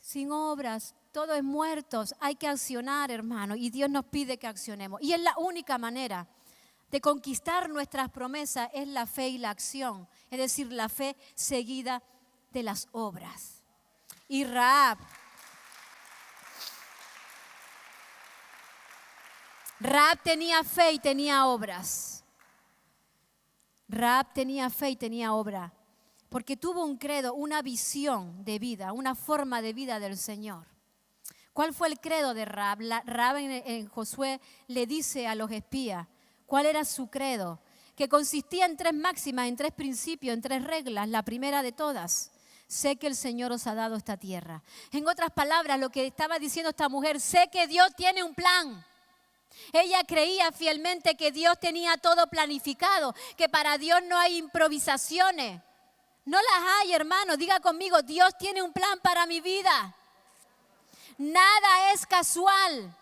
sin 0.00 0.32
obras. 0.32 0.94
Todo 1.12 1.34
es 1.34 1.44
muertos. 1.44 2.14
Hay 2.20 2.36
que 2.36 2.48
accionar, 2.48 3.10
hermano. 3.10 3.54
Y 3.54 3.68
Dios 3.68 3.90
nos 3.90 4.06
pide 4.06 4.38
que 4.38 4.46
accionemos. 4.46 4.98
Y 5.02 5.12
es 5.12 5.20
la 5.20 5.36
única 5.36 5.76
manera 5.76 6.26
de 6.90 7.02
conquistar 7.02 7.68
nuestras 7.68 8.08
promesas 8.08 8.70
es 8.72 8.88
la 8.88 9.04
fe 9.04 9.28
y 9.28 9.36
la 9.36 9.50
acción. 9.50 10.08
Es 10.30 10.38
decir, 10.38 10.72
la 10.72 10.88
fe 10.88 11.18
seguida 11.34 12.02
de 12.50 12.62
las 12.62 12.88
obras 12.92 13.62
y 14.26 14.44
Raab. 14.44 14.96
Raab 19.80 20.22
tenía 20.22 20.64
fe 20.64 20.92
y 20.92 20.98
tenía 20.98 21.44
obras. 21.44 22.21
Raab 23.92 24.32
tenía 24.32 24.70
fe 24.70 24.90
y 24.90 24.96
tenía 24.96 25.34
obra, 25.34 25.74
porque 26.30 26.56
tuvo 26.56 26.82
un 26.82 26.96
credo, 26.96 27.34
una 27.34 27.60
visión 27.60 28.42
de 28.42 28.58
vida, 28.58 28.94
una 28.94 29.14
forma 29.14 29.60
de 29.60 29.74
vida 29.74 30.00
del 30.00 30.16
Señor. 30.16 30.66
¿Cuál 31.52 31.74
fue 31.74 31.88
el 31.88 32.00
credo 32.00 32.32
de 32.32 32.46
Raab? 32.46 32.78
Raab 33.04 33.36
en, 33.36 33.50
en 33.50 33.86
Josué 33.88 34.40
le 34.66 34.86
dice 34.86 35.26
a 35.26 35.34
los 35.34 35.50
espías 35.50 36.08
cuál 36.46 36.64
era 36.64 36.86
su 36.86 37.10
credo, 37.10 37.60
que 37.94 38.08
consistía 38.08 38.64
en 38.64 38.78
tres 38.78 38.94
máximas, 38.94 39.46
en 39.48 39.56
tres 39.56 39.72
principios, 39.72 40.32
en 40.32 40.40
tres 40.40 40.64
reglas. 40.64 41.06
La 41.10 41.22
primera 41.22 41.62
de 41.62 41.72
todas, 41.72 42.32
sé 42.66 42.96
que 42.96 43.06
el 43.06 43.14
Señor 43.14 43.52
os 43.52 43.66
ha 43.66 43.74
dado 43.74 43.96
esta 43.96 44.16
tierra. 44.16 44.62
En 44.90 45.06
otras 45.06 45.32
palabras, 45.32 45.78
lo 45.78 45.90
que 45.90 46.06
estaba 46.06 46.38
diciendo 46.38 46.70
esta 46.70 46.88
mujer, 46.88 47.20
sé 47.20 47.50
que 47.52 47.66
Dios 47.66 47.94
tiene 47.94 48.24
un 48.24 48.34
plan. 48.34 48.86
Ella 49.72 50.02
creía 50.04 50.52
fielmente 50.52 51.16
que 51.16 51.32
Dios 51.32 51.58
tenía 51.60 51.96
todo 51.96 52.28
planificado, 52.28 53.14
que 53.36 53.48
para 53.48 53.78
Dios 53.78 54.00
no 54.04 54.18
hay 54.18 54.36
improvisaciones. 54.38 55.60
No 56.24 56.38
las 56.38 56.72
hay, 56.80 56.92
hermano. 56.92 57.36
Diga 57.36 57.60
conmigo, 57.60 58.02
Dios 58.02 58.36
tiene 58.38 58.62
un 58.62 58.72
plan 58.72 59.00
para 59.00 59.26
mi 59.26 59.40
vida. 59.40 59.94
Nada 61.18 61.92
es 61.92 62.06
casual. 62.06 62.96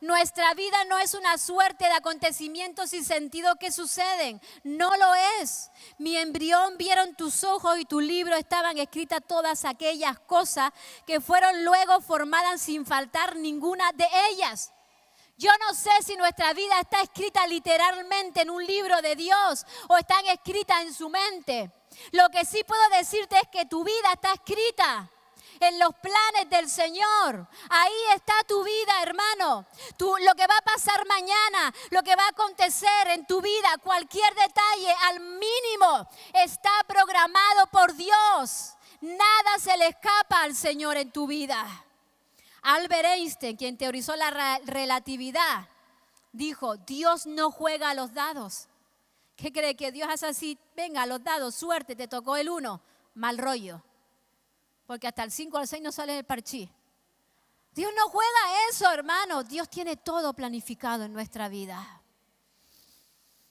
Nuestra 0.00 0.54
vida 0.54 0.84
no 0.84 0.98
es 0.98 1.14
una 1.14 1.38
suerte 1.38 1.84
de 1.84 1.92
acontecimientos 1.92 2.90
sin 2.90 3.04
sentido 3.04 3.56
que 3.56 3.72
suceden. 3.72 4.40
No 4.62 4.96
lo 4.96 5.14
es. 5.40 5.70
Mi 5.98 6.16
embrión 6.16 6.78
vieron 6.78 7.16
tus 7.16 7.42
ojos 7.42 7.78
y 7.78 7.84
tu 7.84 8.00
libro 8.00 8.36
estaban 8.36 8.78
escritas 8.78 9.20
todas 9.26 9.64
aquellas 9.64 10.18
cosas 10.20 10.72
que 11.04 11.20
fueron 11.20 11.64
luego 11.64 12.00
formadas 12.00 12.60
sin 12.60 12.86
faltar 12.86 13.36
ninguna 13.36 13.90
de 13.92 14.06
ellas. 14.30 14.72
Yo 15.38 15.52
no 15.60 15.72
sé 15.72 15.90
si 16.04 16.16
nuestra 16.16 16.52
vida 16.52 16.80
está 16.80 17.00
escrita 17.00 17.46
literalmente 17.46 18.42
en 18.42 18.50
un 18.50 18.66
libro 18.66 19.00
de 19.00 19.14
Dios 19.14 19.64
o 19.88 19.96
están 19.96 20.26
escritas 20.26 20.82
en 20.82 20.92
su 20.92 21.08
mente. 21.08 21.70
Lo 22.10 22.28
que 22.30 22.44
sí 22.44 22.64
puedo 22.64 22.82
decirte 22.90 23.36
es 23.36 23.48
que 23.48 23.64
tu 23.66 23.84
vida 23.84 24.12
está 24.12 24.32
escrita 24.32 25.08
en 25.60 25.78
los 25.78 25.94
planes 25.94 26.50
del 26.50 26.68
Señor. 26.68 27.46
Ahí 27.70 28.02
está 28.16 28.34
tu 28.48 28.64
vida, 28.64 29.00
hermano. 29.00 29.64
lo 29.98 30.34
que 30.34 30.46
va 30.48 30.56
a 30.56 30.62
pasar 30.62 31.06
mañana, 31.06 31.72
lo 31.90 32.02
que 32.02 32.16
va 32.16 32.24
a 32.24 32.30
acontecer 32.30 33.08
en 33.08 33.24
tu 33.24 33.40
vida, 33.40 33.76
cualquier 33.82 34.34
detalle 34.34 34.92
al 35.04 35.20
mínimo 35.20 36.08
está 36.34 36.72
programado 36.88 37.68
por 37.68 37.94
Dios. 37.94 38.74
Nada 39.00 39.58
se 39.60 39.76
le 39.76 39.86
escapa 39.86 40.42
al 40.42 40.56
Señor 40.56 40.96
en 40.96 41.12
tu 41.12 41.28
vida. 41.28 41.84
Albert 42.68 43.06
Einstein, 43.06 43.56
quien 43.56 43.76
teorizó 43.76 44.14
la 44.16 44.58
relatividad, 44.64 45.68
dijo, 46.32 46.76
Dios 46.76 47.26
no 47.26 47.50
juega 47.50 47.90
a 47.90 47.94
los 47.94 48.12
dados. 48.12 48.68
¿Qué 49.36 49.52
cree 49.52 49.76
que 49.76 49.92
Dios 49.92 50.08
hace 50.10 50.26
así? 50.26 50.58
Venga, 50.76 51.06
los 51.06 51.22
dados, 51.22 51.54
suerte, 51.54 51.96
te 51.96 52.08
tocó 52.08 52.36
el 52.36 52.48
uno, 52.48 52.80
mal 53.14 53.38
rollo 53.38 53.82
porque 54.88 55.06
hasta 55.06 55.22
el 55.22 55.30
5 55.30 55.58
al 55.58 55.68
6 55.68 55.82
no 55.82 55.92
sale 55.92 56.18
el 56.18 56.24
parchí. 56.24 56.66
Dios 57.74 57.92
no 57.94 58.08
juega 58.08 58.70
eso, 58.70 58.90
hermano. 58.90 59.44
Dios 59.44 59.68
tiene 59.68 59.98
todo 59.98 60.32
planificado 60.32 61.04
en 61.04 61.12
nuestra 61.12 61.50
vida. 61.50 62.00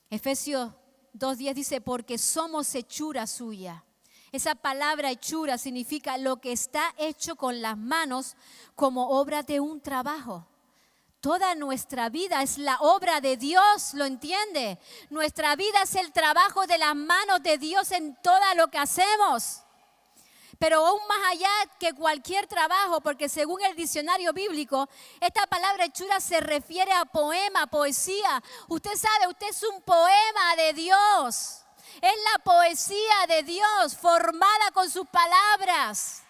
Efesios 0.09 0.71
2.10 1.13 1.53
dice, 1.53 1.79
porque 1.79 2.17
somos 2.17 2.73
hechura 2.73 3.27
suya. 3.27 3.83
Esa 4.31 4.55
palabra 4.55 5.11
hechura 5.11 5.57
significa 5.57 6.17
lo 6.17 6.37
que 6.37 6.51
está 6.51 6.93
hecho 6.97 7.35
con 7.35 7.61
las 7.61 7.77
manos 7.77 8.35
como 8.75 9.09
obra 9.19 9.43
de 9.43 9.59
un 9.59 9.81
trabajo. 9.81 10.45
Toda 11.21 11.55
nuestra 11.55 12.09
vida 12.09 12.41
es 12.43 12.57
la 12.57 12.77
obra 12.77 13.21
de 13.21 13.37
Dios, 13.37 13.93
¿lo 13.93 14.05
entiende? 14.05 14.79
Nuestra 15.09 15.55
vida 15.55 15.81
es 15.83 15.95
el 15.95 16.11
trabajo 16.11 16.67
de 16.67 16.77
las 16.77 16.95
manos 16.95 17.41
de 17.41 17.57
Dios 17.57 17.91
en 17.91 18.15
todo 18.21 18.39
lo 18.55 18.67
que 18.67 18.77
hacemos. 18.77 19.63
Pero 20.59 20.85
aún 20.85 21.01
más 21.07 21.31
allá 21.31 21.49
que 21.79 21.93
cualquier 21.93 22.47
trabajo, 22.47 23.01
porque 23.01 23.29
según 23.29 23.61
el 23.63 23.75
diccionario 23.75 24.33
bíblico, 24.33 24.89
esta 25.19 25.45
palabra 25.47 25.85
hechura 25.85 26.19
se 26.19 26.39
refiere 26.39 26.91
a 26.91 27.05
poema, 27.05 27.67
poesía. 27.67 28.43
Usted 28.67 28.95
sabe, 28.95 29.27
usted 29.27 29.47
es 29.49 29.63
un 29.63 29.81
poema 29.81 30.55
de 30.55 30.73
Dios. 30.73 31.66
Es 32.01 32.13
la 32.33 32.43
poesía 32.43 33.27
de 33.27 33.43
Dios 33.43 33.97
formada 33.99 34.71
con 34.73 34.89
sus 34.89 35.07
palabras. 35.07 36.23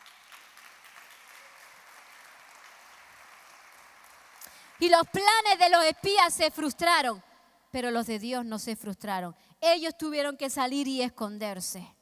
Y 4.79 4.89
los 4.89 5.07
planes 5.07 5.59
de 5.59 5.69
los 5.69 5.83
espías 5.85 6.33
se 6.33 6.51
frustraron, 6.51 7.23
pero 7.71 7.89
los 7.89 8.05
de 8.05 8.19
Dios 8.19 8.45
no 8.45 8.59
se 8.59 8.75
frustraron. 8.75 9.35
Ellos 9.59 9.97
tuvieron 9.97 10.37
que 10.37 10.49
salir 10.49 10.87
y 10.87 11.01
esconderse. 11.01 11.96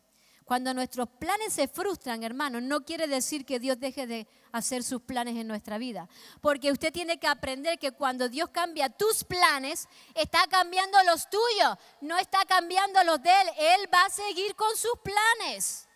Cuando 0.45 0.75
nuestros 0.75 1.09
planes 1.09 1.53
se 1.53 1.67
frustran, 1.67 2.23
hermano, 2.23 2.61
no 2.61 2.85
quiere 2.85 3.07
decir 3.07 3.45
que 3.45 3.59
Dios 3.59 3.79
deje 3.79 4.05
de 4.05 4.27
hacer 4.51 4.83
sus 4.83 5.01
planes 5.01 5.35
en 5.35 5.47
nuestra 5.47 5.79
vida. 5.79 6.07
Porque 6.39 6.71
usted 6.71 6.93
tiene 6.93 7.19
que 7.19 7.25
aprender 7.25 7.79
que 7.79 7.91
cuando 7.91 8.29
Dios 8.29 8.49
cambia 8.51 8.89
tus 8.89 9.23
planes, 9.23 9.89
está 10.13 10.45
cambiando 10.47 10.97
los 11.03 11.27
tuyos, 11.31 11.77
no 11.99 12.15
está 12.19 12.45
cambiando 12.45 13.03
los 13.03 13.23
de 13.23 13.31
Él. 13.31 13.49
Él 13.57 13.89
va 13.91 14.05
a 14.05 14.09
seguir 14.11 14.55
con 14.55 14.69
sus 14.77 14.93
planes. 15.03 15.87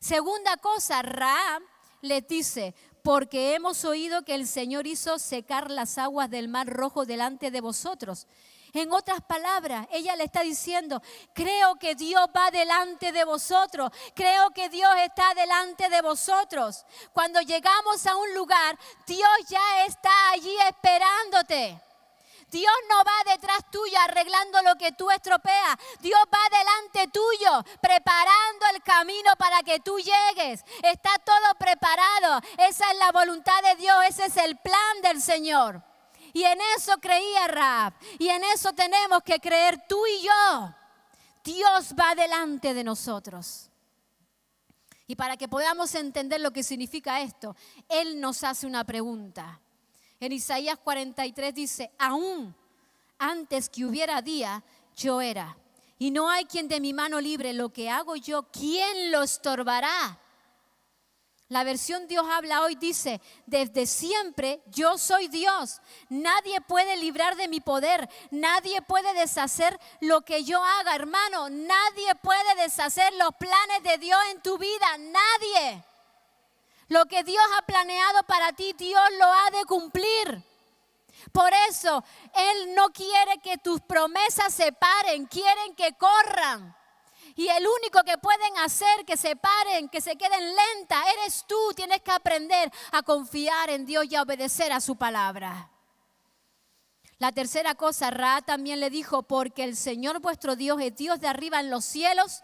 Segunda 0.00 0.56
cosa, 0.56 1.02
Raab 1.02 1.62
les 2.00 2.26
dice, 2.26 2.74
porque 3.04 3.54
hemos 3.54 3.84
oído 3.84 4.24
que 4.24 4.34
el 4.34 4.48
Señor 4.48 4.88
hizo 4.88 5.20
secar 5.20 5.70
las 5.70 5.96
aguas 5.96 6.28
del 6.28 6.48
mar 6.48 6.66
rojo 6.66 7.06
delante 7.06 7.52
de 7.52 7.60
vosotros 7.60 8.26
en 8.72 8.92
otras 8.92 9.20
palabras, 9.22 9.86
ella 9.90 10.16
le 10.16 10.24
está 10.24 10.40
diciendo, 10.42 11.02
creo 11.32 11.76
que 11.76 11.94
Dios 11.94 12.26
va 12.36 12.50
delante 12.50 13.12
de 13.12 13.24
vosotros, 13.24 13.90
creo 14.14 14.50
que 14.50 14.68
Dios 14.68 14.92
está 15.04 15.34
delante 15.34 15.88
de 15.88 16.02
vosotros. 16.02 16.84
Cuando 17.12 17.40
llegamos 17.40 18.06
a 18.06 18.16
un 18.16 18.34
lugar, 18.34 18.78
Dios 19.06 19.30
ya 19.48 19.84
está 19.86 20.30
allí 20.30 20.54
esperándote. 20.68 21.80
Dios 22.50 22.72
no 22.88 22.96
va 23.04 23.32
detrás 23.32 23.58
tuyo 23.70 23.96
arreglando 24.00 24.60
lo 24.62 24.74
que 24.74 24.92
tú 24.92 25.08
estropeas. 25.10 25.76
Dios 26.00 26.20
va 26.32 26.58
delante 26.58 27.06
tuyo 27.12 27.64
preparando 27.80 28.66
el 28.74 28.82
camino 28.82 29.36
para 29.38 29.62
que 29.62 29.78
tú 29.80 29.98
llegues. 29.98 30.64
Está 30.82 31.10
todo 31.24 31.54
preparado. 31.58 32.40
Esa 32.58 32.90
es 32.90 32.98
la 32.98 33.12
voluntad 33.12 33.62
de 33.62 33.76
Dios. 33.76 33.96
Ese 34.08 34.26
es 34.26 34.36
el 34.36 34.56
plan 34.58 35.02
del 35.02 35.22
Señor. 35.22 35.89
Y 36.32 36.44
en 36.44 36.58
eso 36.76 36.98
creía 37.00 37.48
Raab. 37.48 37.94
Y 38.18 38.28
en 38.28 38.42
eso 38.44 38.72
tenemos 38.72 39.22
que 39.22 39.40
creer 39.40 39.82
tú 39.88 40.04
y 40.06 40.22
yo. 40.22 40.74
Dios 41.44 41.94
va 41.98 42.14
delante 42.14 42.74
de 42.74 42.84
nosotros. 42.84 43.70
Y 45.06 45.16
para 45.16 45.36
que 45.36 45.48
podamos 45.48 45.94
entender 45.94 46.40
lo 46.40 46.52
que 46.52 46.62
significa 46.62 47.20
esto, 47.20 47.56
Él 47.88 48.20
nos 48.20 48.44
hace 48.44 48.66
una 48.66 48.84
pregunta. 48.84 49.60
En 50.20 50.32
Isaías 50.32 50.78
43 50.78 51.54
dice, 51.54 51.90
aún 51.98 52.54
antes 53.18 53.68
que 53.68 53.84
hubiera 53.84 54.22
día, 54.22 54.62
yo 54.96 55.20
era. 55.20 55.56
Y 55.98 56.10
no 56.10 56.30
hay 56.30 56.46
quien 56.46 56.68
de 56.68 56.80
mi 56.80 56.92
mano 56.92 57.20
libre 57.20 57.52
lo 57.52 57.70
que 57.70 57.90
hago 57.90 58.16
yo, 58.16 58.44
¿quién 58.50 59.12
lo 59.12 59.22
estorbará? 59.22 60.18
La 61.50 61.64
versión 61.64 62.06
Dios 62.06 62.24
habla 62.30 62.62
hoy 62.62 62.76
dice, 62.76 63.20
desde 63.44 63.84
siempre 63.84 64.62
yo 64.66 64.96
soy 64.96 65.26
Dios. 65.26 65.80
Nadie 66.08 66.60
puede 66.60 66.96
librar 66.96 67.34
de 67.34 67.48
mi 67.48 67.58
poder. 67.60 68.08
Nadie 68.30 68.80
puede 68.82 69.12
deshacer 69.14 69.76
lo 70.00 70.20
que 70.20 70.44
yo 70.44 70.62
haga, 70.62 70.94
hermano. 70.94 71.50
Nadie 71.50 72.14
puede 72.22 72.54
deshacer 72.54 73.12
los 73.14 73.34
planes 73.34 73.82
de 73.82 73.98
Dios 73.98 74.20
en 74.30 74.40
tu 74.42 74.58
vida. 74.58 74.86
Nadie. 74.98 75.84
Lo 76.86 77.06
que 77.06 77.24
Dios 77.24 77.44
ha 77.58 77.66
planeado 77.66 78.22
para 78.28 78.52
ti, 78.52 78.72
Dios 78.78 79.02
lo 79.18 79.24
ha 79.24 79.50
de 79.50 79.64
cumplir. 79.64 80.44
Por 81.32 81.52
eso 81.68 82.04
Él 82.32 82.76
no 82.76 82.90
quiere 82.90 83.40
que 83.42 83.58
tus 83.58 83.80
promesas 83.80 84.54
se 84.54 84.70
paren, 84.70 85.26
quieren 85.26 85.74
que 85.74 85.94
corran. 85.94 86.76
Y 87.36 87.48
el 87.48 87.66
único 87.66 88.02
que 88.04 88.18
pueden 88.18 88.56
hacer 88.58 89.04
que 89.06 89.16
se 89.16 89.36
paren, 89.36 89.88
que 89.88 90.00
se 90.00 90.16
queden 90.16 90.54
lentas, 90.54 91.04
eres 91.18 91.44
tú. 91.46 91.56
Tienes 91.74 92.00
que 92.02 92.10
aprender 92.10 92.70
a 92.92 93.02
confiar 93.02 93.70
en 93.70 93.86
Dios 93.86 94.06
y 94.08 94.16
a 94.16 94.22
obedecer 94.22 94.72
a 94.72 94.80
su 94.80 94.96
palabra. 94.96 95.70
La 97.18 97.32
tercera 97.32 97.74
cosa, 97.74 98.10
Ra 98.10 98.40
también 98.40 98.80
le 98.80 98.88
dijo, 98.88 99.22
porque 99.24 99.62
el 99.62 99.76
Señor 99.76 100.20
vuestro 100.20 100.56
Dios 100.56 100.80
es 100.80 100.96
Dios 100.96 101.20
de 101.20 101.28
arriba 101.28 101.60
en 101.60 101.68
los 101.68 101.84
cielos 101.84 102.42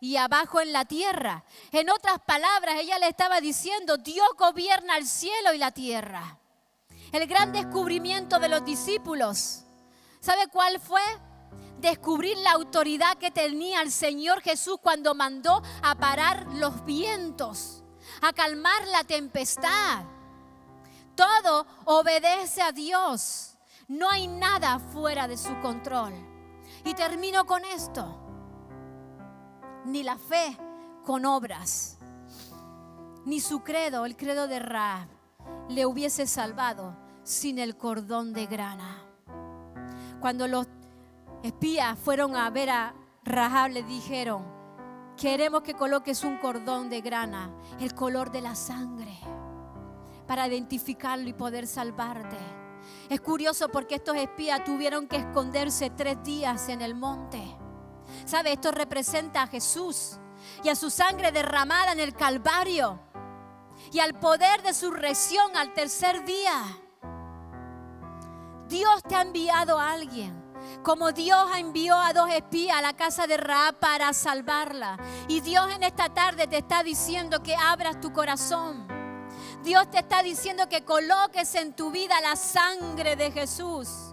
y 0.00 0.16
abajo 0.16 0.60
en 0.60 0.72
la 0.72 0.84
tierra. 0.84 1.44
En 1.70 1.88
otras 1.88 2.18
palabras, 2.20 2.74
ella 2.78 2.98
le 2.98 3.08
estaba 3.08 3.40
diciendo, 3.40 3.96
Dios 3.96 4.28
gobierna 4.36 4.98
el 4.98 5.06
cielo 5.06 5.54
y 5.54 5.58
la 5.58 5.70
tierra. 5.70 6.38
El 7.10 7.26
gran 7.26 7.52
descubrimiento 7.52 8.38
de 8.38 8.48
los 8.48 8.64
discípulos, 8.64 9.64
¿sabe 10.20 10.46
cuál 10.48 10.78
fue? 10.78 11.00
Descubrir 11.82 12.38
la 12.38 12.52
autoridad 12.52 13.18
que 13.18 13.32
tenía 13.32 13.82
el 13.82 13.90
Señor 13.90 14.40
Jesús 14.40 14.78
cuando 14.80 15.14
mandó 15.14 15.60
a 15.82 15.96
parar 15.96 16.46
los 16.54 16.84
vientos, 16.84 17.82
a 18.20 18.32
calmar 18.32 18.86
la 18.86 19.02
tempestad. 19.02 20.04
Todo 21.16 21.66
obedece 21.84 22.62
a 22.62 22.72
Dios. 22.72 23.58
No 23.88 24.08
hay 24.08 24.28
nada 24.28 24.78
fuera 24.78 25.26
de 25.26 25.36
su 25.36 25.58
control. 25.60 26.14
Y 26.84 26.94
termino 26.94 27.44
con 27.46 27.64
esto 27.64 28.22
ni 29.84 30.04
la 30.04 30.16
fe 30.16 30.56
con 31.04 31.24
obras, 31.24 31.98
ni 33.24 33.40
su 33.40 33.64
credo, 33.64 34.06
el 34.06 34.16
credo 34.16 34.46
de 34.46 34.60
Ra, 34.60 35.08
le 35.68 35.86
hubiese 35.86 36.28
salvado 36.28 36.96
sin 37.24 37.58
el 37.58 37.76
cordón 37.76 38.32
de 38.32 38.46
grana. 38.46 39.02
Cuando 40.20 40.46
los 40.46 40.68
espías 41.42 41.98
fueron 41.98 42.36
a 42.36 42.48
ver 42.50 42.70
a 42.70 42.94
Rahab, 43.24 43.70
le 43.70 43.82
dijeron, 43.82 44.44
queremos 45.16 45.62
que 45.62 45.74
coloques 45.74 46.24
un 46.24 46.38
cordón 46.38 46.90
de 46.90 47.00
grana, 47.00 47.50
el 47.80 47.94
color 47.94 48.30
de 48.30 48.42
la 48.42 48.54
sangre, 48.54 49.18
para 50.26 50.46
identificarlo 50.46 51.28
y 51.28 51.32
poder 51.32 51.66
salvarte. 51.66 52.38
Es 53.08 53.20
curioso 53.20 53.68
porque 53.68 53.96
estos 53.96 54.16
espías 54.16 54.64
tuvieron 54.64 55.06
que 55.06 55.16
esconderse 55.16 55.90
tres 55.90 56.22
días 56.22 56.68
en 56.68 56.82
el 56.82 56.94
monte 56.94 57.40
¿Sabe? 58.24 58.52
Esto 58.52 58.70
representa 58.70 59.42
a 59.42 59.46
Jesús 59.46 60.18
y 60.62 60.68
a 60.68 60.74
su 60.74 60.90
sangre 60.90 61.32
derramada 61.32 61.92
en 61.92 62.00
el 62.00 62.14
Calvario 62.14 63.00
y 63.92 64.00
al 64.00 64.18
poder 64.18 64.62
de 64.62 64.74
su 64.74 64.90
resurrección 64.90 65.56
al 65.56 65.72
tercer 65.74 66.24
día. 66.24 66.62
Dios 68.68 69.02
te 69.08 69.14
ha 69.14 69.22
enviado 69.22 69.78
a 69.78 69.92
alguien. 69.92 70.41
Como 70.82 71.12
Dios 71.12 71.50
envió 71.56 71.96
a 71.96 72.12
dos 72.12 72.30
espías 72.30 72.76
a 72.76 72.82
la 72.82 72.94
casa 72.94 73.26
de 73.26 73.36
Raab 73.36 73.78
para 73.78 74.12
salvarla. 74.12 74.98
Y 75.28 75.40
Dios 75.40 75.72
en 75.74 75.82
esta 75.82 76.08
tarde 76.08 76.46
te 76.46 76.58
está 76.58 76.82
diciendo 76.82 77.42
que 77.42 77.54
abras 77.54 78.00
tu 78.00 78.12
corazón. 78.12 78.86
Dios 79.62 79.90
te 79.90 79.98
está 79.98 80.22
diciendo 80.22 80.68
que 80.68 80.84
coloques 80.84 81.54
en 81.54 81.74
tu 81.74 81.90
vida 81.90 82.20
la 82.20 82.36
sangre 82.36 83.14
de 83.14 83.30
Jesús 83.30 84.12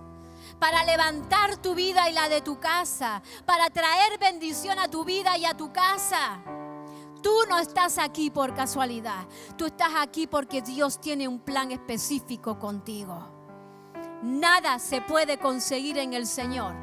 para 0.59 0.83
levantar 0.83 1.57
tu 1.57 1.73
vida 1.73 2.09
y 2.09 2.13
la 2.13 2.29
de 2.29 2.41
tu 2.41 2.59
casa, 2.59 3.23
para 3.45 3.69
traer 3.69 4.19
bendición 4.19 4.77
a 4.77 4.89
tu 4.89 5.05
vida 5.05 5.37
y 5.37 5.45
a 5.45 5.55
tu 5.55 5.71
casa. 5.71 6.43
Tú 7.23 7.33
no 7.49 7.57
estás 7.57 7.97
aquí 7.97 8.29
por 8.29 8.53
casualidad, 8.53 9.25
tú 9.57 9.65
estás 9.65 9.91
aquí 9.97 10.27
porque 10.27 10.61
Dios 10.61 11.01
tiene 11.01 11.27
un 11.27 11.39
plan 11.39 11.71
específico 11.71 12.59
contigo. 12.59 13.38
Nada 14.21 14.79
se 14.79 15.01
puede 15.01 15.37
conseguir 15.37 15.97
en 15.97 16.13
el 16.13 16.27
Señor 16.27 16.73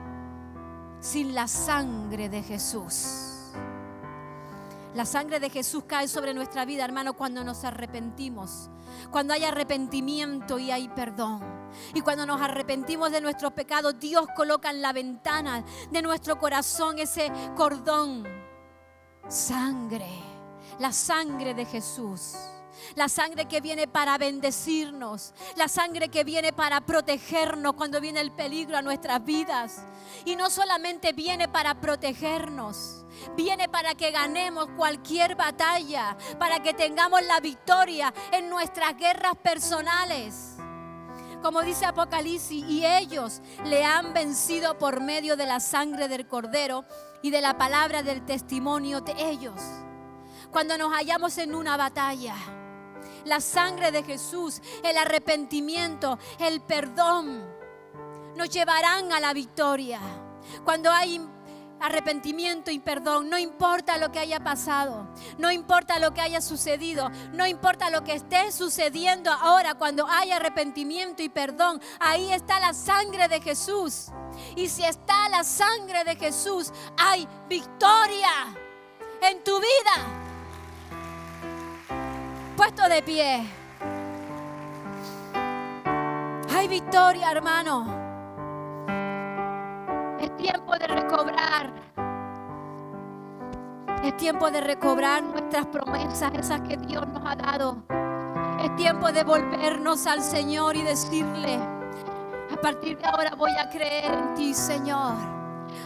sin 1.01 1.35
la 1.35 1.47
sangre 1.47 2.29
de 2.29 2.43
Jesús. 2.43 3.53
La 4.95 5.05
sangre 5.05 5.39
de 5.41 5.51
Jesús 5.51 5.85
cae 5.87 6.09
sobre 6.09 6.33
nuestra 6.33 6.65
vida, 6.65 6.85
hermano, 6.85 7.13
cuando 7.13 7.45
nos 7.45 7.65
arrepentimos. 7.65 8.71
Cuando 9.11 9.35
hay 9.35 9.45
arrepentimiento 9.45 10.59
y 10.59 10.71
hay 10.71 10.89
perdón. 10.89 11.43
Y 11.93 12.01
cuando 12.01 12.25
nos 12.25 12.41
arrepentimos 12.41 13.13
de 13.13 13.21
nuestros 13.21 13.53
pecados, 13.53 14.01
Dios 14.01 14.27
coloca 14.35 14.71
en 14.71 14.81
la 14.81 14.95
ventana 14.95 15.63
de 15.91 16.01
nuestro 16.01 16.39
corazón 16.39 16.99
ese 16.99 17.31
cordón. 17.55 18.25
Sangre. 19.29 20.09
La 20.79 20.93
sangre 20.93 21.53
de 21.53 21.67
Jesús. 21.67 22.35
La 22.95 23.09
sangre 23.09 23.47
que 23.47 23.61
viene 23.61 23.89
para 23.89 24.19
bendecirnos. 24.19 25.35
La 25.57 25.69
sangre 25.69 26.09
que 26.09 26.25
viene 26.25 26.53
para 26.53 26.81
protegernos 26.81 27.75
cuando 27.75 28.01
viene 28.01 28.21
el 28.21 28.33
peligro 28.33 28.77
a 28.77 28.83
nuestras 28.83 29.25
vidas. 29.25 29.83
Y 30.25 30.37
no 30.37 30.51
solamente 30.51 31.13
viene 31.13 31.49
para 31.49 31.81
protegernos 31.81 33.03
viene 33.35 33.69
para 33.69 33.95
que 33.95 34.11
ganemos 34.11 34.69
cualquier 34.77 35.37
batalla, 35.37 36.17
para 36.39 36.63
que 36.63 36.75
tengamos 36.75 37.23
la 37.23 37.41
victoria 37.41 38.13
en 38.33 38.49
nuestras 38.49 38.97
guerras 38.97 39.37
personales. 39.43 40.57
Como 41.43 41.63
dice 41.63 41.87
Apocalipsis, 41.87 42.65
y 42.69 42.85
ellos 42.85 43.41
le 43.65 43.85
han 43.85 44.13
vencido 44.13 44.79
por 44.79 45.01
medio 45.01 45.37
de 45.37 45.47
la 45.47 45.61
sangre 45.61 46.09
del 46.09 46.27
cordero 46.27 46.85
y 47.23 47.31
de 47.31 47.41
la 47.41 47.57
palabra 47.57 48.03
del 48.03 48.25
testimonio 48.25 49.01
de 49.01 49.15
ellos. 49.19 49.61
Cuando 50.51 50.79
nos 50.79 50.93
hallamos 50.93 51.39
en 51.39 51.55
una 51.55 51.77
batalla, 51.77 52.35
la 53.27 53.41
sangre 53.41 53.93
de 53.93 54.03
Jesús, 54.03 54.63
el 54.83 54.97
arrepentimiento, 54.97 56.19
el 56.39 56.63
perdón, 56.63 57.45
nos 58.37 58.49
llevarán 58.49 59.13
a 59.13 59.21
la 59.21 59.33
victoria. 59.35 60.01
Cuando 60.65 60.91
hay 60.91 61.21
arrepentimiento 61.81 62.71
y 62.71 62.79
perdón. 62.79 63.29
No 63.29 63.39
importa 63.39 63.99
lo 63.99 64.11
que 64.13 64.19
haya 64.19 64.41
pasado, 64.41 65.07
no 65.39 65.51
importa 65.51 65.99
lo 65.99 66.13
que 66.13 66.21
haya 66.21 66.41
sucedido, 66.41 67.11
no 67.33 67.47
importa 67.47 67.91
lo 67.91 68.05
que 68.05 68.15
esté 68.15 68.51
sucediendo 68.53 69.31
ahora 69.31 69.75
cuando 69.75 70.07
hay 70.07 70.31
arrepentimiento 70.31 71.23
y 71.23 71.29
perdón. 71.29 71.81
Ahí 72.01 72.33
está 72.33 72.61
la 72.61 72.73
sangre 72.73 73.29
de 73.29 73.41
Jesús. 73.41 74.07
Y 74.55 74.69
si 74.69 74.85
está 74.85 75.29
la 75.29 75.45
sangre 75.45 76.05
de 76.05 76.17
Jesús, 76.17 76.73
hay 76.97 77.27
victoria 77.49 78.31
en 79.23 79.43
tu 79.43 79.59
vida. 79.59 80.26
Puesto 82.57 82.89
de 82.89 83.03
pie. 83.03 83.47
Hay 86.55 86.69
victoria, 86.69 87.31
hermano 87.31 88.07
tiempo 90.37 90.77
de 90.79 90.87
recobrar. 90.87 91.73
Es 94.05 94.17
tiempo 94.17 94.51
de 94.51 94.61
recobrar 94.61 95.23
nuestras 95.23 95.67
promesas, 95.67 96.33
esas 96.35 96.61
que 96.63 96.77
Dios 96.77 97.07
nos 97.09 97.23
ha 97.27 97.35
dado. 97.35 97.79
Es 98.63 98.75
tiempo 98.77 99.11
de 99.11 99.25
volvernos 99.25 100.07
al 100.07 100.23
Señor 100.23 100.77
y 100.77 100.83
decirle, 100.83 101.59
a 102.53 102.61
partir 102.61 102.97
de 102.99 103.07
ahora 103.07 103.35
voy 103.35 103.53
a 103.53 103.69
creer 103.69 104.13
en 104.13 104.35
ti, 104.35 104.55
Señor. 104.55 105.15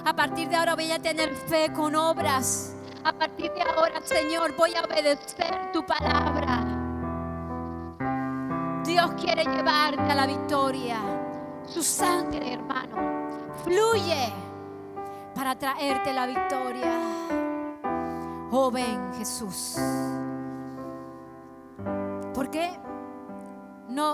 A 0.05 0.15
partir 0.15 0.49
de 0.49 0.57
ahora 0.57 0.75
voy 0.75 0.91
a 0.93 0.99
tener 0.99 1.35
fe 1.35 1.73
con 1.73 1.95
obras. 1.95 2.75
A 3.03 3.13
partir 3.13 3.51
de 3.53 3.63
ahora, 3.63 4.01
Señor, 4.03 4.55
voy 4.57 4.75
a 4.75 4.83
obedecer 4.83 5.73
tu 5.73 5.85
palabra. 5.85 6.67
Dios 8.85 9.13
quiere 9.21 9.45
llevarte 9.45 10.03
a 10.03 10.15
la 10.15 10.27
victoria. 10.27 10.99
Su 11.65 11.83
sangre, 11.83 12.55
hermano, 12.55 12.97
fluye 13.65 14.33
para 15.35 15.57
traerte 15.59 16.13
la 16.13 16.27
victoria. 16.27 16.99
Oh, 18.51 18.71
ven 18.71 19.15
Jesús. 19.15 19.79
¿Por 22.35 22.51
qué 22.51 22.71
no 23.89 24.13